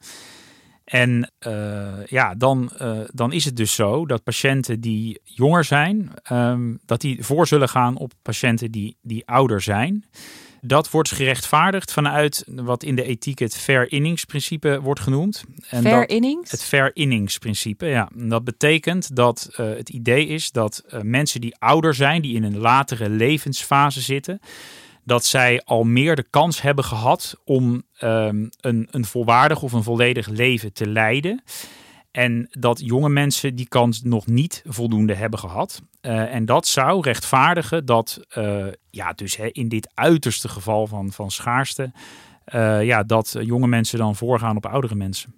En 0.87 1.31
uh, 1.47 2.07
ja, 2.07 2.35
dan, 2.35 2.71
uh, 2.83 3.01
dan 3.13 3.33
is 3.33 3.45
het 3.45 3.57
dus 3.57 3.75
zo 3.75 4.07
dat 4.07 4.23
patiënten 4.23 4.81
die 4.81 5.21
jonger 5.25 5.65
zijn, 5.65 6.13
um, 6.33 6.79
dat 6.85 7.01
die 7.01 7.25
voor 7.25 7.47
zullen 7.47 7.69
gaan 7.69 7.97
op 7.97 8.13
patiënten 8.23 8.71
die, 8.71 8.97
die 9.03 9.27
ouder 9.27 9.61
zijn. 9.61 10.05
Dat 10.61 10.91
wordt 10.91 11.11
gerechtvaardigd 11.11 11.93
vanuit 11.93 12.45
wat 12.47 12.83
in 12.83 12.97
de 12.97 13.03
ethiek 13.03 13.39
het 13.39 13.57
fair 13.57 14.81
wordt 14.83 15.01
genoemd. 15.01 15.45
En 15.69 15.83
fair 15.83 16.09
innings? 16.09 16.51
Het 16.51 16.65
fair 16.65 16.91
innings-principe, 16.97 17.87
ja. 17.87 18.11
En 18.17 18.29
dat 18.29 18.45
betekent 18.45 19.17
dat 19.17 19.49
uh, 19.51 19.57
het 19.57 19.89
idee 19.89 20.27
is 20.27 20.51
dat 20.51 20.85
mensen 21.03 21.41
die 21.41 21.57
ouder 21.59 21.95
zijn, 21.95 22.23
die 22.23 22.35
in 22.35 22.43
een 22.43 22.59
latere 22.59 23.11
levensfase 23.11 24.01
zitten, 24.01 24.41
dat 25.07 25.25
zij 25.25 25.63
al 25.65 25.85
meer 25.85 26.17
de 26.17 26.27
kans 26.31 26.63
hebben 26.63 26.85
gehad 26.85 27.35
om 27.45 27.83
um, 28.01 28.49
een, 28.61 28.89
een 28.91 29.05
volwaardig 29.05 29.63
of 29.63 29.73
een 29.73 29.83
volledig 29.83 30.29
leven 30.29 30.73
te 30.73 30.87
leiden. 30.87 31.43
En 32.11 32.47
dat 32.51 32.81
jonge 32.81 33.09
mensen 33.09 33.55
die 33.55 33.69
kans 33.69 34.03
nog 34.03 34.27
niet 34.27 34.63
voldoende 34.67 35.15
hebben 35.15 35.39
gehad. 35.39 35.83
Uh, 36.03 36.35
en 36.35 36.45
dat 36.45 36.67
zou 36.67 37.01
rechtvaardigen 37.01 37.85
dat, 37.85 38.21
uh, 38.39 38.67
ja, 38.91 39.13
dus 39.13 39.37
hè, 39.37 39.47
in 39.47 39.69
dit 39.69 39.91
uiterste 39.95 40.49
geval 40.49 40.87
van, 40.87 41.13
van 41.13 41.31
schaarste, 41.31 41.93
uh, 42.55 42.85
ja, 42.85 43.03
dat 43.03 43.37
jonge 43.41 43.67
mensen 43.67 43.99
dan 43.99 44.17
voorgaan 44.17 44.57
op 44.57 44.67
oudere 44.67 44.95
mensen. 44.95 45.35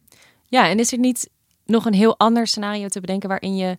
Ja, 0.47 0.69
en 0.69 0.79
is 0.79 0.93
er 0.93 0.99
niet 0.99 1.31
nog 1.65 1.85
een 1.85 1.95
heel 1.95 2.19
ander 2.19 2.47
scenario 2.47 2.89
te 2.89 3.01
bedenken 3.01 3.29
waarin 3.29 3.57
je 3.57 3.79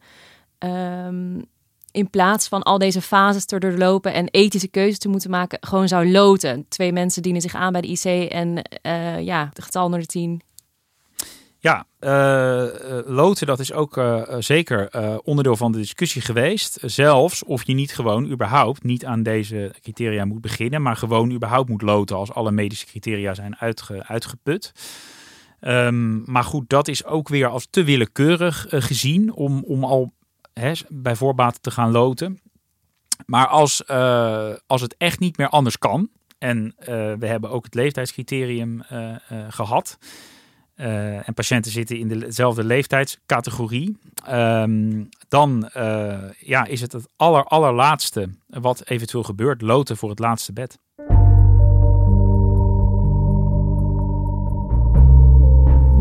um, 0.60 1.46
in 1.92 2.10
plaats 2.10 2.48
van 2.48 2.64
al 2.64 2.78
deze 2.78 3.02
fases 3.02 3.46
te 3.46 3.60
doorlopen 3.60 4.14
en 4.14 4.28
ethische 4.28 4.68
keuzes 4.68 5.00
te 5.00 5.10
moeten 5.10 5.30
maken, 5.30 5.58
gewoon 5.62 5.88
zou 5.88 6.12
loten. 6.12 6.66
Twee 6.70 6.94
mensen 6.94 7.22
dienen 7.22 7.42
zich 7.42 7.56
aan 7.56 7.72
bij 7.72 7.82
de 7.82 7.88
IC 7.88 8.32
en 8.32 8.70
uh, 8.82 9.20
ja, 9.20 9.50
de 9.54 9.62
getal 9.62 9.86
onder 9.86 10.00
de 10.00 10.06
tien. 10.06 10.42
Ja, 11.62 11.86
uh, 12.00 12.66
loten, 13.06 13.48
dat 13.48 13.60
is 13.60 13.74
ook 13.74 14.02
zeker 14.40 14.90
onderdeel 15.24 15.56
van 15.56 15.72
de 15.72 15.78
discussie 15.78 16.22
geweest. 16.22 16.80
Zelfs 16.82 17.44
of 17.44 17.64
je 17.64 17.74
niet 17.74 17.94
gewoon 17.94 18.32
überhaupt 18.32 18.84
niet 18.84 19.06
aan 19.06 19.24
deze 19.24 19.74
criteria 19.82 20.26
moet 20.26 20.42
beginnen, 20.42 20.82
maar 20.82 20.96
gewoon 20.96 21.32
überhaupt 21.32 21.70
moet 21.70 21.82
loten 21.82 22.16
als 22.16 22.32
alle 22.34 22.52
medische 22.52 22.86
criteria 22.86 23.34
zijn 23.34 23.58
uitge, 23.58 24.04
uitgeput. 24.08 24.72
Um, 25.62 26.24
maar 26.26 26.44
goed, 26.44 26.70
dat 26.70 26.88
is 26.88 27.06
ook 27.06 27.28
weer 27.28 27.48
als 27.48 27.68
te 27.70 27.84
willekeurig 27.84 28.66
gezien 28.70 29.34
om, 29.34 29.64
om 29.64 29.84
al 29.84 30.12
hè, 30.60 30.74
bij 30.88 31.16
voorbaat 31.16 31.64
te 31.64 31.72
gaan 31.72 31.92
loten. 31.92 32.40
Maar 33.26 33.48
als, 33.48 33.84
uh, 33.88 34.54
als 34.68 34.82
het 34.82 34.96
echt 34.98 35.20
niet 35.20 35.38
meer 35.38 35.50
anders 35.50 35.78
kan, 35.78 36.10
en 36.38 36.76
uh, 36.80 36.86
we 37.20 37.28
hebben 37.28 37.50
ook 37.50 37.64
het 37.64 37.74
leeftijdscriterium 37.76 38.84
uh, 38.92 39.16
gehad, 39.50 39.98
en 40.76 41.34
patiënten 41.34 41.72
zitten 41.72 41.98
in 41.98 42.08
dezelfde 42.08 42.64
leeftijdscategorie, 42.64 43.98
um, 44.30 45.10
dan 45.28 45.70
ja, 46.40 46.66
is 46.66 46.82
het 46.82 46.92
het 46.92 47.08
aller, 47.16 47.44
allerlaatste 47.44 48.30
wat 48.48 48.90
eventueel 48.90 49.24
gebeurt, 49.24 49.62
loten 49.62 49.98
voor 49.98 50.10
het 50.10 50.20
laatste 50.20 50.54
bed. 50.54 50.80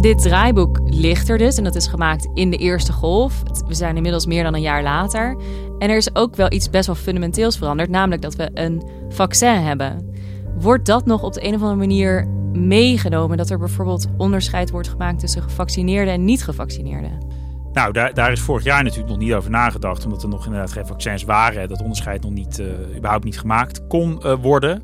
Dit 0.00 0.22
draaiboek 0.22 0.80
ligt 0.84 1.28
er 1.28 1.38
dus 1.38 1.56
en 1.56 1.64
dat 1.64 1.74
is 1.74 1.86
gemaakt 1.86 2.28
in 2.34 2.50
de 2.50 2.56
eerste 2.56 2.92
golf. 2.92 3.42
We 3.66 3.74
zijn 3.74 3.96
inmiddels 3.96 4.26
meer 4.26 4.42
dan 4.42 4.54
een 4.54 4.60
jaar 4.60 4.82
later. 4.82 5.36
En 5.78 5.90
er 5.90 5.96
is 5.96 6.14
ook 6.14 6.36
wel 6.36 6.52
iets 6.52 6.70
best 6.70 6.86
wel 6.86 6.94
fundamenteels 6.94 7.58
veranderd, 7.58 7.90
namelijk 7.90 8.22
dat 8.22 8.34
we 8.34 8.50
een 8.54 8.82
vaccin 9.08 9.54
hebben. 9.54 10.14
Wordt 10.58 10.86
dat 10.86 11.06
nog 11.06 11.22
op 11.22 11.32
de 11.32 11.44
een 11.44 11.54
of 11.54 11.60
andere 11.60 11.78
manier 11.78 12.26
meegenomen? 12.52 13.36
Dat 13.36 13.50
er 13.50 13.58
bijvoorbeeld 13.58 14.06
onderscheid 14.16 14.70
wordt 14.70 14.88
gemaakt 14.88 15.18
tussen 15.18 15.42
gevaccineerden 15.42 16.14
en 16.14 16.24
niet-gevaccineerden? 16.24 17.26
Nou, 17.72 17.92
daar, 17.92 18.14
daar, 18.14 18.32
is 18.32 18.40
vorig 18.40 18.64
jaar 18.64 18.82
natuurlijk 18.82 19.10
nog 19.10 19.18
niet 19.18 19.32
over 19.32 19.50
nagedacht, 19.50 20.04
omdat 20.04 20.22
er 20.22 20.28
nog 20.28 20.44
inderdaad 20.44 20.72
geen 20.72 20.86
vaccins 20.86 21.24
waren. 21.24 21.68
Dat 21.68 21.82
onderscheid 21.82 22.22
nog 22.22 22.32
niet, 22.32 22.58
uh, 22.58 22.96
überhaupt 22.96 23.24
niet 23.24 23.38
gemaakt 23.38 23.86
kon 23.86 24.20
uh, 24.24 24.34
worden. 24.40 24.82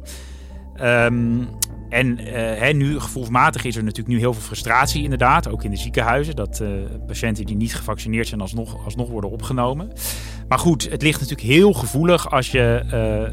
Um, 0.82 1.48
en 1.94 2.18
uh, 2.20 2.72
nu, 2.72 3.00
gevoelsmatig, 3.00 3.64
is 3.64 3.76
er 3.76 3.84
natuurlijk 3.84 4.14
nu 4.14 4.20
heel 4.20 4.32
veel 4.32 4.42
frustratie 4.42 5.02
inderdaad, 5.02 5.48
ook 5.48 5.64
in 5.64 5.70
de 5.70 5.76
ziekenhuizen, 5.76 6.36
dat 6.36 6.60
uh, 6.62 6.68
patiënten 7.06 7.44
die 7.44 7.56
niet 7.56 7.74
gevaccineerd 7.74 8.28
zijn 8.28 8.40
alsnog, 8.40 8.84
alsnog 8.84 9.08
worden 9.08 9.30
opgenomen. 9.30 9.92
Maar 10.48 10.58
goed, 10.58 10.90
het 10.90 11.02
ligt 11.02 11.20
natuurlijk 11.20 11.48
heel 11.48 11.72
gevoelig 11.72 12.30
als 12.30 12.50
je 12.50 12.82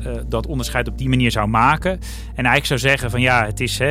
uh, 0.05 0.21
dat 0.27 0.47
onderscheid 0.47 0.87
op 0.87 0.97
die 0.97 1.09
manier 1.09 1.31
zou 1.31 1.47
maken. 1.47 1.91
En 1.91 2.45
eigenlijk 2.45 2.65
zou 2.65 2.79
zeggen 2.79 3.11
van 3.11 3.21
ja, 3.21 3.45
het 3.45 3.59
is, 3.59 3.77
hè, 3.77 3.85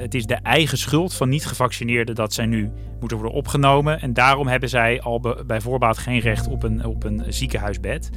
het 0.00 0.14
is 0.14 0.26
de 0.26 0.38
eigen 0.42 0.78
schuld 0.78 1.14
van 1.14 1.28
niet-gevaccineerden 1.28 2.14
dat 2.14 2.32
zij 2.32 2.46
nu 2.46 2.70
moeten 3.00 3.16
worden 3.18 3.36
opgenomen. 3.36 4.00
En 4.00 4.12
daarom 4.12 4.46
hebben 4.46 4.68
zij 4.68 5.00
al 5.00 5.20
bij 5.46 5.60
voorbaat 5.60 5.98
geen 5.98 6.20
recht 6.20 6.48
op 6.48 6.62
een, 6.62 6.84
op 6.84 7.04
een 7.04 7.24
ziekenhuisbed. 7.28 8.10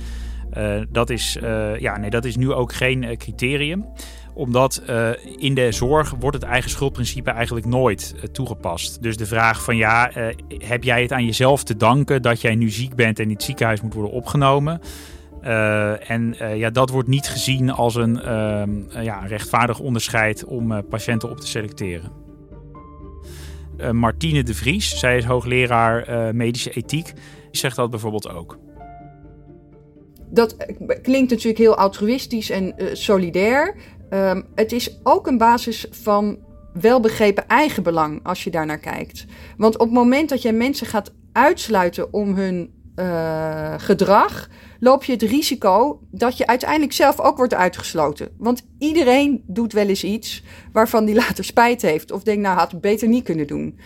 dat, 0.89 1.09
is, 1.09 1.37
ja, 1.79 1.97
nee, 1.97 2.09
dat 2.09 2.25
is 2.25 2.35
nu 2.35 2.51
ook 2.51 2.73
geen 2.73 3.17
criterium 3.17 3.85
omdat 4.35 4.81
uh, 4.89 5.09
in 5.37 5.55
de 5.55 5.71
zorg 5.71 6.13
wordt 6.19 6.37
het 6.37 6.45
eigen 6.45 6.69
schuldprincipe 6.69 7.31
eigenlijk 7.31 7.65
nooit 7.65 8.13
uh, 8.15 8.23
toegepast. 8.23 9.01
Dus 9.01 9.17
de 9.17 9.25
vraag 9.25 9.63
van 9.63 9.75
ja, 9.75 10.17
uh, 10.17 10.27
heb 10.57 10.83
jij 10.83 11.01
het 11.01 11.11
aan 11.11 11.25
jezelf 11.25 11.63
te 11.63 11.77
danken 11.77 12.21
dat 12.21 12.41
jij 12.41 12.55
nu 12.55 12.69
ziek 12.69 12.95
bent 12.95 13.19
en 13.19 13.25
in 13.25 13.31
het 13.31 13.43
ziekenhuis 13.43 13.81
moet 13.81 13.93
worden 13.93 14.11
opgenomen? 14.11 14.81
en 16.07 16.35
ja, 16.55 16.69
dat 16.69 16.89
wordt 16.89 17.07
niet 17.07 17.27
gezien 17.27 17.71
als 17.71 17.95
een 17.95 18.19
ja, 19.01 19.25
rechtvaardig 19.25 19.79
onderscheid 19.79 20.45
om 20.45 20.83
patiënten 20.89 21.29
op 21.29 21.39
te 21.39 21.47
selecteren. 21.47 22.11
Martine 23.91 24.43
de 24.43 24.53
Vries, 24.53 24.99
zij 24.99 25.17
is 25.17 25.23
hoogleraar 25.23 26.35
medische 26.35 26.69
ethiek, 26.69 27.13
zegt 27.51 27.75
dat 27.75 27.89
bijvoorbeeld 27.89 28.29
ook. 28.29 28.57
Dat 30.29 30.55
klinkt 31.01 31.29
natuurlijk 31.29 31.57
heel 31.57 31.77
altruïstisch 31.77 32.49
en 32.49 32.75
solidair. 32.93 33.75
Um, 34.15 34.45
het 34.55 34.71
is 34.71 34.99
ook 35.03 35.27
een 35.27 35.37
basis 35.37 35.85
van 35.91 36.37
welbegrepen 36.73 37.47
eigenbelang 37.47 38.19
als 38.23 38.43
je 38.43 38.51
daar 38.51 38.65
naar 38.65 38.79
kijkt. 38.79 39.25
Want 39.57 39.73
op 39.73 39.85
het 39.85 39.95
moment 39.95 40.29
dat 40.29 40.41
jij 40.41 40.53
mensen 40.53 40.87
gaat 40.87 41.13
uitsluiten 41.31 42.13
om 42.13 42.35
hun 42.35 42.73
uh, 42.95 43.73
gedrag, 43.77 44.49
loop 44.79 45.03
je 45.03 45.11
het 45.11 45.21
risico 45.21 45.99
dat 46.11 46.37
je 46.37 46.47
uiteindelijk 46.47 46.93
zelf 46.93 47.19
ook 47.19 47.37
wordt 47.37 47.53
uitgesloten. 47.53 48.29
Want 48.37 48.65
iedereen 48.79 49.43
doet 49.47 49.73
wel 49.73 49.87
eens 49.87 50.03
iets 50.03 50.43
waarvan 50.71 51.05
die 51.05 51.15
later 51.15 51.43
spijt 51.43 51.81
heeft 51.81 52.11
of 52.11 52.23
denkt, 52.23 52.41
nou 52.41 52.57
had 52.57 52.71
het 52.71 52.81
beter 52.81 53.07
niet 53.07 53.23
kunnen 53.23 53.47
doen. 53.47 53.79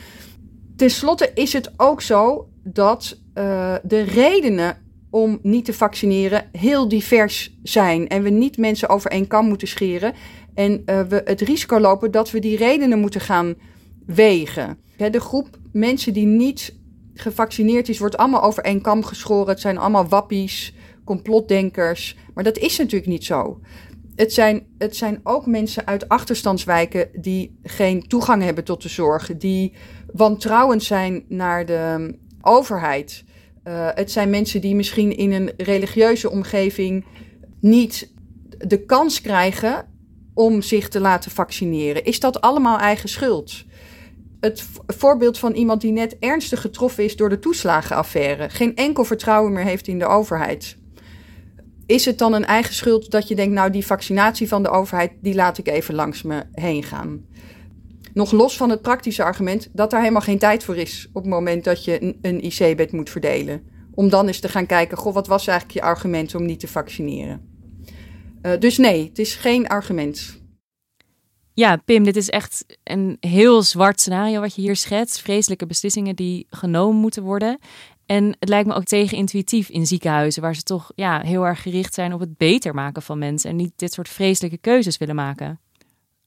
Ten 0.75 0.89
slotte 0.89 1.31
is 1.33 1.53
het 1.53 1.71
ook 1.77 2.01
zo 2.01 2.49
dat 2.63 3.17
uh, 3.35 3.75
de 3.83 4.01
redenen 4.01 4.77
om 5.09 5.39
niet 5.41 5.65
te 5.65 5.73
vaccineren 5.73 6.49
heel 6.51 6.87
divers 6.87 7.57
zijn. 7.63 8.07
En 8.07 8.23
we 8.23 8.29
niet 8.29 8.57
mensen 8.57 8.89
over 8.89 9.11
één 9.11 9.27
kam 9.27 9.47
moeten 9.47 9.67
scheren. 9.67 10.13
En 10.53 10.71
uh, 10.85 11.01
we 11.01 11.21
het 11.25 11.41
risico 11.41 11.79
lopen 11.79 12.11
dat 12.11 12.31
we 12.31 12.39
die 12.39 12.57
redenen 12.57 12.99
moeten 12.99 13.21
gaan 13.21 13.55
wegen. 14.05 14.77
de 14.97 15.19
groep 15.19 15.47
mensen 15.71 16.13
die 16.13 16.25
niet 16.25 16.77
gevaccineerd 17.13 17.89
is, 17.89 17.99
wordt 17.99 18.17
allemaal 18.17 18.43
over 18.43 18.63
één 18.63 18.81
kam 18.81 19.03
geschoren. 19.03 19.47
Het 19.47 19.59
zijn 19.59 19.77
allemaal 19.77 20.07
wappies, 20.07 20.73
complotdenkers. 21.03 22.17
Maar 22.33 22.43
dat 22.43 22.57
is 22.57 22.77
natuurlijk 22.77 23.11
niet 23.11 23.25
zo. 23.25 23.59
Het 24.15 24.33
zijn, 24.33 24.67
het 24.77 24.95
zijn 24.95 25.19
ook 25.23 25.45
mensen 25.45 25.87
uit 25.87 26.09
achterstandswijken 26.09 27.09
die 27.13 27.59
geen 27.63 28.07
toegang 28.07 28.43
hebben 28.43 28.63
tot 28.63 28.81
de 28.81 28.89
zorg, 28.89 29.37
die 29.37 29.73
wantrouwend 30.13 30.83
zijn 30.83 31.25
naar 31.27 31.65
de 31.65 32.15
overheid. 32.41 33.23
Uh, 33.69 33.87
het 33.93 34.11
zijn 34.11 34.29
mensen 34.29 34.61
die 34.61 34.75
misschien 34.75 35.17
in 35.17 35.31
een 35.31 35.51
religieuze 35.57 36.29
omgeving 36.29 37.05
niet 37.59 38.13
de 38.57 38.85
kans 38.85 39.21
krijgen 39.21 39.87
om 40.33 40.61
zich 40.61 40.87
te 40.87 40.99
laten 40.99 41.31
vaccineren. 41.31 42.03
Is 42.03 42.19
dat 42.19 42.41
allemaal 42.41 42.77
eigen 42.77 43.09
schuld? 43.09 43.65
Het 44.39 44.65
voorbeeld 44.87 45.37
van 45.37 45.53
iemand 45.53 45.81
die 45.81 45.91
net 45.91 46.17
ernstig 46.19 46.61
getroffen 46.61 47.03
is 47.03 47.15
door 47.15 47.29
de 47.29 47.39
toeslagenaffaire, 47.39 48.49
geen 48.49 48.75
enkel 48.75 49.03
vertrouwen 49.03 49.53
meer 49.53 49.63
heeft 49.63 49.87
in 49.87 49.99
de 49.99 50.05
overheid. 50.05 50.77
Is 51.85 52.05
het 52.05 52.17
dan 52.17 52.33
een 52.33 52.45
eigen 52.45 52.73
schuld 52.73 53.11
dat 53.11 53.27
je 53.27 53.35
denkt, 53.35 53.53
nou 53.53 53.69
die 53.69 53.85
vaccinatie 53.85 54.47
van 54.47 54.63
de 54.63 54.69
overheid, 54.69 55.11
die 55.21 55.35
laat 55.35 55.57
ik 55.57 55.67
even 55.67 55.95
langs 55.95 56.21
me 56.21 56.43
heen 56.51 56.83
gaan? 56.83 57.25
Nog 58.13 58.31
los 58.31 58.57
van 58.57 58.69
het 58.69 58.81
praktische 58.81 59.23
argument 59.23 59.69
dat 59.71 59.93
er 59.93 59.99
helemaal 59.99 60.21
geen 60.21 60.37
tijd 60.37 60.63
voor 60.63 60.77
is 60.77 61.07
op 61.13 61.21
het 61.21 61.31
moment 61.31 61.63
dat 61.63 61.83
je 61.83 62.15
een, 62.21 62.45
IC-bed 62.45 62.91
moet 62.91 63.09
verdelen. 63.09 63.61
Om 63.93 64.09
dan 64.09 64.27
eens 64.27 64.39
te 64.39 64.49
gaan 64.49 64.65
kijken, 64.65 64.97
goh, 64.97 65.13
wat 65.13 65.27
was 65.27 65.47
eigenlijk 65.47 65.79
je 65.79 65.85
argument 65.85 66.35
om 66.35 66.45
niet 66.45 66.59
te 66.59 66.67
vaccineren? 66.67 67.41
Uh, 68.41 68.51
dus 68.59 68.77
nee, 68.77 69.07
het 69.07 69.19
is 69.19 69.35
geen 69.35 69.67
argument. 69.67 70.39
Ja, 71.53 71.75
Pim, 71.75 72.03
dit 72.03 72.15
is 72.15 72.29
echt 72.29 72.65
een 72.83 73.17
heel 73.19 73.61
zwart 73.61 73.99
scenario 73.99 74.39
wat 74.39 74.55
je 74.55 74.61
hier 74.61 74.75
schetst. 74.75 75.21
Vreselijke 75.21 75.65
beslissingen 75.65 76.15
die 76.15 76.47
genomen 76.49 77.01
moeten 77.01 77.23
worden. 77.23 77.59
En 78.05 78.35
het 78.39 78.49
lijkt 78.49 78.67
me 78.67 78.73
ook 78.73 78.83
tegenintuïtief 78.83 79.69
in 79.69 79.87
ziekenhuizen, 79.87 80.41
waar 80.41 80.55
ze 80.55 80.63
toch 80.63 80.91
ja, 80.95 81.21
heel 81.21 81.45
erg 81.45 81.61
gericht 81.61 81.93
zijn 81.93 82.13
op 82.13 82.19
het 82.19 82.37
beter 82.37 82.73
maken 82.73 83.01
van 83.01 83.17
mensen 83.17 83.49
en 83.49 83.55
niet 83.55 83.71
dit 83.75 83.93
soort 83.93 84.09
vreselijke 84.09 84.57
keuzes 84.57 84.97
willen 84.97 85.15
maken. 85.15 85.59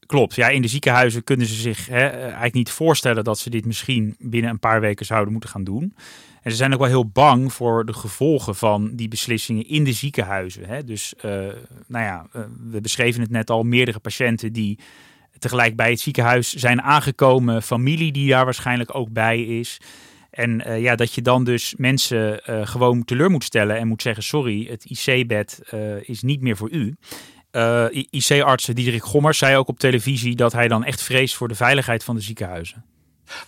Klopt. 0.05 0.35
Ja, 0.35 0.49
in 0.49 0.61
de 0.61 0.67
ziekenhuizen 0.67 1.23
kunnen 1.23 1.47
ze 1.47 1.55
zich 1.55 1.87
hè, 1.87 2.07
eigenlijk 2.07 2.53
niet 2.53 2.71
voorstellen 2.71 3.23
dat 3.23 3.39
ze 3.39 3.49
dit 3.49 3.65
misschien 3.65 4.15
binnen 4.19 4.51
een 4.51 4.59
paar 4.59 4.81
weken 4.81 5.05
zouden 5.05 5.31
moeten 5.31 5.49
gaan 5.49 5.63
doen. 5.63 5.93
En 6.41 6.51
ze 6.51 6.57
zijn 6.57 6.73
ook 6.73 6.79
wel 6.79 6.87
heel 6.87 7.09
bang 7.09 7.53
voor 7.53 7.85
de 7.85 7.93
gevolgen 7.93 8.55
van 8.55 8.95
die 8.95 9.07
beslissingen 9.07 9.67
in 9.67 9.83
de 9.83 9.93
ziekenhuizen. 9.93 10.65
Hè. 10.65 10.83
Dus, 10.83 11.13
uh, 11.17 11.31
nou 11.87 12.05
ja, 12.05 12.27
uh, 12.35 12.41
we 12.71 12.81
beschreven 12.81 13.21
het 13.21 13.29
net 13.29 13.49
al, 13.49 13.63
meerdere 13.63 13.99
patiënten 13.99 14.53
die 14.53 14.79
tegelijk 15.39 15.75
bij 15.75 15.89
het 15.89 15.99
ziekenhuis 15.99 16.53
zijn 16.53 16.81
aangekomen, 16.81 17.63
familie 17.63 18.11
die 18.11 18.29
daar 18.29 18.45
waarschijnlijk 18.45 18.95
ook 18.95 19.09
bij 19.11 19.41
is. 19.41 19.77
En 20.29 20.81
ja, 20.81 20.95
dat 20.95 21.13
je 21.13 21.21
dan 21.21 21.43
dus 21.43 21.73
mensen 21.77 22.41
gewoon 22.67 23.05
teleur 23.05 23.29
moet 23.29 23.43
stellen 23.43 23.77
en 23.77 23.87
moet 23.87 24.01
zeggen: 24.01 24.23
sorry, 24.23 24.67
het 24.69 24.85
IC-bed 24.85 25.59
is 26.01 26.21
niet 26.21 26.41
meer 26.41 26.57
voor 26.57 26.71
u. 26.71 26.95
Uh, 27.55 27.85
IC-arts 28.09 28.65
Diederik 28.65 29.03
Gommers 29.03 29.37
zei 29.37 29.57
ook 29.57 29.67
op 29.67 29.79
televisie 29.79 30.35
dat 30.35 30.53
hij 30.53 30.67
dan 30.67 30.83
echt 30.83 31.01
vreest 31.01 31.35
voor 31.35 31.47
de 31.47 31.55
veiligheid 31.55 32.03
van 32.03 32.15
de 32.15 32.21
ziekenhuizen. 32.21 32.83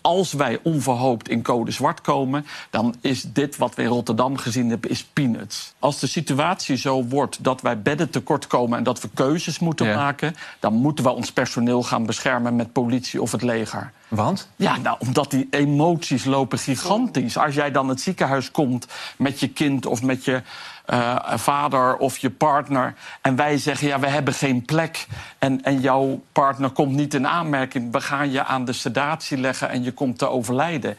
Als 0.02 0.34
wij 0.34 0.60
onverhoopt 0.63 1.30
in 1.30 1.41
code 1.41 1.72
zwart 1.72 2.02
komen, 2.02 2.46
dan 2.70 2.96
is 3.02 3.22
dit 3.22 3.58
wat 3.58 3.76
we 3.76 3.82
in 3.82 3.88
Rotterdam 3.88 4.38
gezien 4.38 4.70
hebben, 4.70 4.89
is 4.89 5.04
peanuts. 5.04 5.74
Als 5.80 6.00
de 6.00 6.08
situatie 6.08 6.76
zo 6.76 7.04
wordt 7.04 7.44
dat 7.44 7.62
wij 7.62 7.82
bedden 7.82 8.10
tekort 8.10 8.48
komen 8.48 8.78
en 8.78 8.84
dat 8.84 9.02
we 9.02 9.10
keuzes 9.13 9.60
moeten 9.60 9.88
ja. 9.88 9.96
maken, 9.96 10.36
dan 10.60 10.74
moeten 10.74 11.04
we 11.04 11.12
ons 11.12 11.32
personeel 11.32 11.84
gaan 11.84 12.06
beschermen 12.06 12.56
met 12.56 12.74
politie 12.74 13.22
of 13.22 13.32
het 13.32 13.41
leger. 13.41 13.91
Want? 14.15 14.49
Ja, 14.56 14.78
nou, 14.78 14.97
omdat 14.99 15.32
die 15.32 15.47
emoties 15.49 16.25
lopen 16.25 16.58
gigantisch. 16.58 17.38
Als 17.38 17.56
jij 17.56 17.71
dan 17.71 17.89
het 17.89 18.01
ziekenhuis 18.01 18.51
komt 18.51 18.88
met 19.17 19.39
je 19.39 19.49
kind 19.49 19.86
of 19.86 20.01
met 20.01 20.25
je 20.25 20.41
uh, 20.88 21.15
vader 21.36 21.97
of 21.97 22.17
je 22.17 22.30
partner. 22.30 22.93
En 23.21 23.36
wij 23.36 23.58
zeggen, 23.58 23.88
ja, 23.88 23.99
we 23.99 24.08
hebben 24.08 24.34
geen 24.34 24.65
plek. 24.65 25.08
En, 25.39 25.63
en 25.63 25.80
jouw 25.80 26.21
partner 26.32 26.69
komt 26.69 26.95
niet 26.95 27.13
in 27.13 27.28
aanmerking. 27.28 27.91
We 27.91 28.01
gaan 28.01 28.32
je 28.32 28.43
aan 28.43 28.65
de 28.65 28.73
sedatie 28.73 29.38
leggen 29.38 29.69
en 29.69 29.84
je 29.84 29.91
komt 29.91 30.17
te 30.17 30.30
overlijden. 30.30 30.97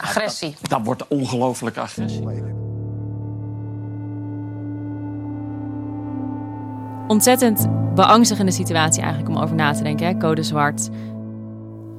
Agressie. 0.00 0.48
Ja, 0.48 0.56
dat, 0.60 0.70
dat 0.70 0.80
wordt 0.84 1.08
ongelooflijke 1.08 1.80
agressie. 1.80 2.22
Ontzettend 7.06 7.66
beangstigende 7.94 8.52
situatie 8.52 9.02
eigenlijk 9.02 9.36
om 9.36 9.42
over 9.42 9.56
na 9.56 9.72
te 9.72 9.82
denken, 9.82 10.06
hè? 10.06 10.16
code 10.16 10.42
zwart. 10.42 10.88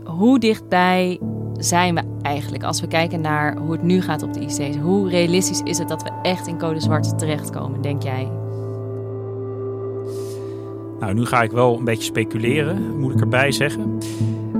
Hoe 0.06 0.40
dichtbij 0.40 1.20
zijn 1.54 1.96
we 1.96 2.02
eigenlijk 2.22 2.64
als 2.64 2.82
we 2.82 2.88
kijken 2.88 3.22
naar 3.22 3.58
hoe 3.58 3.72
het 3.72 3.84
nu 3.84 4.02
gaat 4.02 4.24
op 4.24 4.34
de 4.34 4.40
IC's? 4.40 4.78
Hoe 4.78 5.10
realistisch 5.10 5.62
is 5.62 5.78
het 5.78 5.88
dat 5.88 6.04
we 6.04 6.10
echt 6.22 6.48
in 6.48 6.58
code 6.58 6.80
zwart 6.80 7.20
terechtkomen, 7.20 7.82
denk 7.82 8.04
jij? 8.04 8.45
Nou, 11.00 11.14
nu 11.14 11.26
ga 11.26 11.42
ik 11.42 11.52
wel 11.52 11.78
een 11.78 11.84
beetje 11.84 12.04
speculeren, 12.04 13.00
moet 13.00 13.14
ik 13.14 13.20
erbij 13.20 13.52
zeggen. 13.52 13.98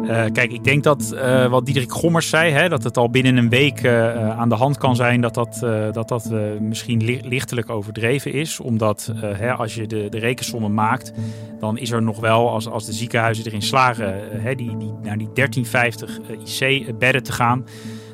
Uh, 0.06 0.24
kijk, 0.32 0.52
ik 0.52 0.64
denk 0.64 0.84
dat 0.84 1.12
uh, 1.14 1.50
wat 1.50 1.66
Diederik 1.66 1.92
Gommers 1.92 2.30
zei, 2.30 2.52
hè, 2.52 2.70
dat 2.70 2.84
het 2.84 2.98
al 2.98 3.10
binnen 3.10 3.38
een 3.38 3.50
week 3.50 3.84
uh, 3.84 4.30
aan 4.40 4.50
de 4.50 4.56
hand 4.56 4.78
kan 4.78 4.96
zijn 4.96 5.22
dat 5.22 5.34
dat, 5.34 5.60
dat, 5.94 6.08
dat 6.08 6.32
misschien 6.60 7.04
li 7.04 7.20
lichtelijk 7.24 7.70
overdreven 7.70 8.34
is. 8.34 8.60
Omdat 8.60 9.14
hè, 9.20 9.54
als 9.54 9.76
je 9.76 9.88
de, 9.88 10.10
de 10.10 10.20
rekensommen 10.20 10.74
maakt, 10.74 11.14
dan 11.60 11.78
is 11.78 11.92
er 11.92 12.02
nog 12.02 12.20
wel, 12.20 12.50
als, 12.50 12.68
als 12.68 12.86
de 12.86 12.94
ziekenhuizen 12.94 13.46
erin 13.46 13.62
slagen 13.62 14.16
die, 14.44 14.78
die, 14.78 14.94
naar 15.04 15.18
die 15.18 15.30
1350 15.34 16.20
IC-bedden 16.46 17.24
te 17.24 17.32
gaan, 17.32 17.66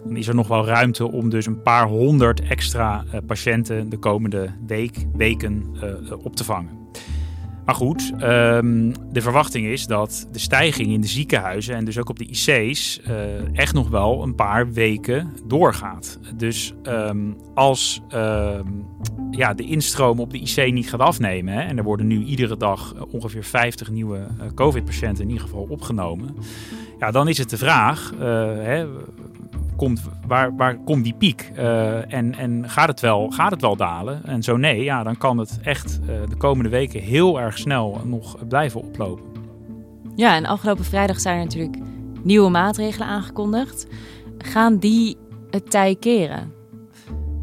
dan 0.03 0.15
is 0.15 0.27
er 0.27 0.35
nog 0.35 0.47
wel 0.47 0.65
ruimte 0.65 1.11
om 1.11 1.29
dus 1.29 1.45
een 1.45 1.61
paar 1.61 1.87
honderd 1.87 2.41
extra 2.41 3.03
patiënten 3.25 3.89
de 3.89 3.97
komende 3.97 4.49
week, 4.67 5.05
weken 5.13 5.65
op 6.23 6.35
te 6.35 6.43
vangen. 6.43 6.79
Maar 7.65 7.75
goed, 7.75 8.11
um, 8.21 8.93
de 9.11 9.21
verwachting 9.21 9.65
is 9.65 9.87
dat 9.87 10.27
de 10.31 10.39
stijging 10.39 10.91
in 10.91 11.01
de 11.01 11.07
ziekenhuizen 11.07 11.75
en 11.75 11.85
dus 11.85 11.97
ook 11.99 12.09
op 12.09 12.19
de 12.19 12.25
IC's 12.25 13.01
uh, 13.07 13.57
echt 13.57 13.73
nog 13.73 13.89
wel 13.89 14.23
een 14.23 14.35
paar 14.35 14.71
weken 14.71 15.33
doorgaat. 15.45 16.19
Dus 16.35 16.73
um, 16.83 17.35
als 17.53 18.01
um, 18.13 18.85
ja, 19.31 19.53
de 19.53 19.63
instroom 19.63 20.19
op 20.19 20.31
de 20.31 20.39
IC 20.39 20.73
niet 20.73 20.89
gaat 20.89 20.99
afnemen, 20.99 21.53
hè, 21.53 21.61
en 21.61 21.77
er 21.77 21.83
worden 21.83 22.07
nu 22.07 22.23
iedere 22.23 22.57
dag 22.57 22.95
ongeveer 23.11 23.43
50 23.43 23.89
nieuwe 23.89 24.17
uh, 24.17 24.47
COVID-patiënten 24.55 25.23
in 25.23 25.29
ieder 25.29 25.45
geval 25.45 25.67
opgenomen, 25.69 26.35
ja, 26.99 27.11
dan 27.11 27.27
is 27.27 27.37
het 27.37 27.49
de 27.49 27.57
vraag: 27.57 28.13
hè, 28.17 28.85
komt, 29.81 30.01
waar, 30.27 30.55
waar 30.55 30.77
komt 30.77 31.03
die 31.03 31.13
piek? 31.13 31.51
Uh, 31.57 32.13
en 32.13 32.35
en 32.35 32.69
gaat, 32.69 32.87
het 32.87 32.99
wel, 32.99 33.29
gaat 33.29 33.51
het 33.51 33.61
wel 33.61 33.75
dalen? 33.75 34.25
En 34.25 34.43
zo 34.43 34.57
nee, 34.57 34.83
ja, 34.83 35.03
dan 35.03 35.17
kan 35.17 35.37
het 35.37 35.59
echt 35.63 35.99
uh, 36.01 36.07
de 36.29 36.35
komende 36.35 36.69
weken 36.69 37.01
heel 37.01 37.39
erg 37.39 37.57
snel 37.57 38.01
nog 38.03 38.47
blijven 38.47 38.81
oplopen. 38.81 39.25
Ja, 40.15 40.35
en 40.35 40.45
afgelopen 40.45 40.85
vrijdag 40.85 41.19
zijn 41.19 41.37
er 41.37 41.43
natuurlijk 41.43 41.77
nieuwe 42.23 42.49
maatregelen 42.49 43.07
aangekondigd. 43.07 43.87
Gaan 44.37 44.77
die 44.77 45.17
het 45.49 45.71
tij 45.71 45.95
keren? 45.95 46.60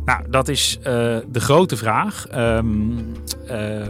Nou, 0.08 0.22
dat 0.30 0.48
is 0.48 0.78
uh, 0.78 0.84
de 1.28 1.40
grote 1.40 1.76
vraag. 1.76 2.26
Uh, 2.30 2.58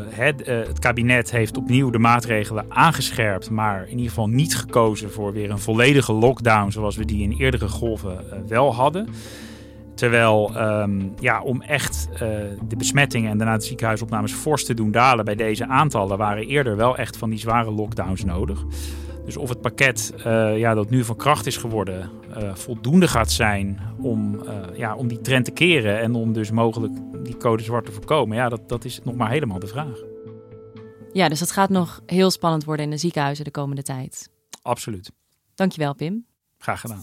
het, 0.09 0.49
uh, 0.49 0.67
het, 0.67 0.79
kabinet 0.79 1.31
heeft 1.31 1.57
opnieuw 1.57 1.91
de 1.91 1.99
maatregelen 1.99 2.65
aangescherpt, 2.69 3.51
maar 3.51 3.83
in 3.83 3.91
ieder 3.91 4.09
geval 4.09 4.29
niet 4.29 4.57
gekozen 4.57 5.13
voor 5.13 5.33
weer 5.33 5.51
een 5.51 5.59
volledige 5.59 6.13
lockdown 6.13 6.71
zoals 6.71 6.97
we 6.97 7.05
die 7.05 7.23
in 7.23 7.33
eerdere 7.39 7.69
golven 7.69 8.25
wel 8.49 8.75
hadden. 8.75 9.09
Terwijl 9.95 10.53
um, 10.57 11.13
ja, 11.21 11.43
om 11.43 11.63
echt 11.63 12.09
de 12.69 12.77
besmettingen 12.77 13.31
en 13.31 13.39
daarna 13.39 13.57
de 13.57 13.65
ziekenhuisopnames 13.65 14.33
fors 14.33 14.65
te 14.65 14.75
doen 14.75 14.91
dalen 14.91 15.25
bij 15.25 15.35
deze 15.35 15.67
aantallen, 15.67 16.19
waren 16.19 16.47
eerder 16.47 16.77
wel 16.77 16.97
echt 16.97 17.17
van 17.17 17.31
die 17.31 17.39
zware 17.39 17.71
lockdowns 17.71 18.25
nodig. 18.25 18.65
Dus 19.29 19.37
of 19.37 19.49
het 19.49 19.61
pakket 19.61 20.15
uh, 20.17 20.59
ja, 20.59 20.75
dat 20.75 20.91
nu 20.91 21.05
van 21.05 21.17
kracht 21.17 21.47
is 21.47 21.57
geworden 21.57 22.11
uh, 22.31 22.55
voldoende 22.55 23.09
gaat 23.09 23.31
zijn 23.31 23.81
om, 24.01 24.35
uh, 24.35 24.77
ja, 24.77 24.97
om 24.97 25.09
die 25.09 25.21
trend 25.21 25.45
te 25.45 25.51
keren 25.51 26.01
en 26.01 26.15
om 26.15 26.33
dus 26.33 26.51
mogelijk 26.51 26.93
die 27.25 27.37
code 27.37 27.63
zwart 27.63 27.87
te 27.87 27.93
voorkomen, 27.93 28.37
ja, 28.37 28.49
dat, 28.49 28.69
dat 28.69 28.85
is 28.85 29.01
nog 29.05 29.15
maar 29.15 29.31
helemaal 29.31 29.59
de 29.59 29.67
vraag. 29.67 30.03
Ja, 31.13 31.29
dus 31.29 31.39
dat 31.39 31.51
gaat 31.51 31.69
nog 31.69 32.01
heel 32.07 32.31
spannend 32.31 32.65
worden 32.65 32.85
in 32.85 32.91
de 32.91 32.97
ziekenhuizen 32.97 33.45
de 33.45 33.51
komende 33.51 33.83
tijd. 33.83 34.31
Absoluut. 34.63 35.13
Dankjewel, 35.55 35.95
Pim. 35.95 36.27
Graag 36.59 36.81
gedaan. 36.81 37.03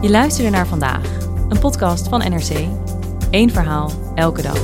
Je 0.00 0.10
luisterde 0.10 0.50
naar 0.50 0.66
vandaag, 0.66 1.26
een 1.48 1.58
podcast 1.58 2.08
van 2.08 2.18
NRC. 2.18 2.81
Eén 3.32 3.50
verhaal, 3.50 3.90
elke 4.14 4.42
dag. 4.42 4.58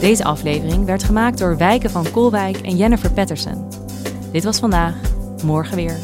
Deze 0.00 0.24
aflevering 0.24 0.84
werd 0.84 1.02
gemaakt 1.02 1.38
door 1.38 1.56
Wijken 1.56 1.90
van 1.90 2.10
Kolwijk 2.10 2.56
en 2.56 2.76
Jennifer 2.76 3.12
Patterson. 3.12 3.68
Dit 4.32 4.44
was 4.44 4.58
vandaag, 4.58 4.94
morgen 5.44 5.76
weer. 5.76 5.96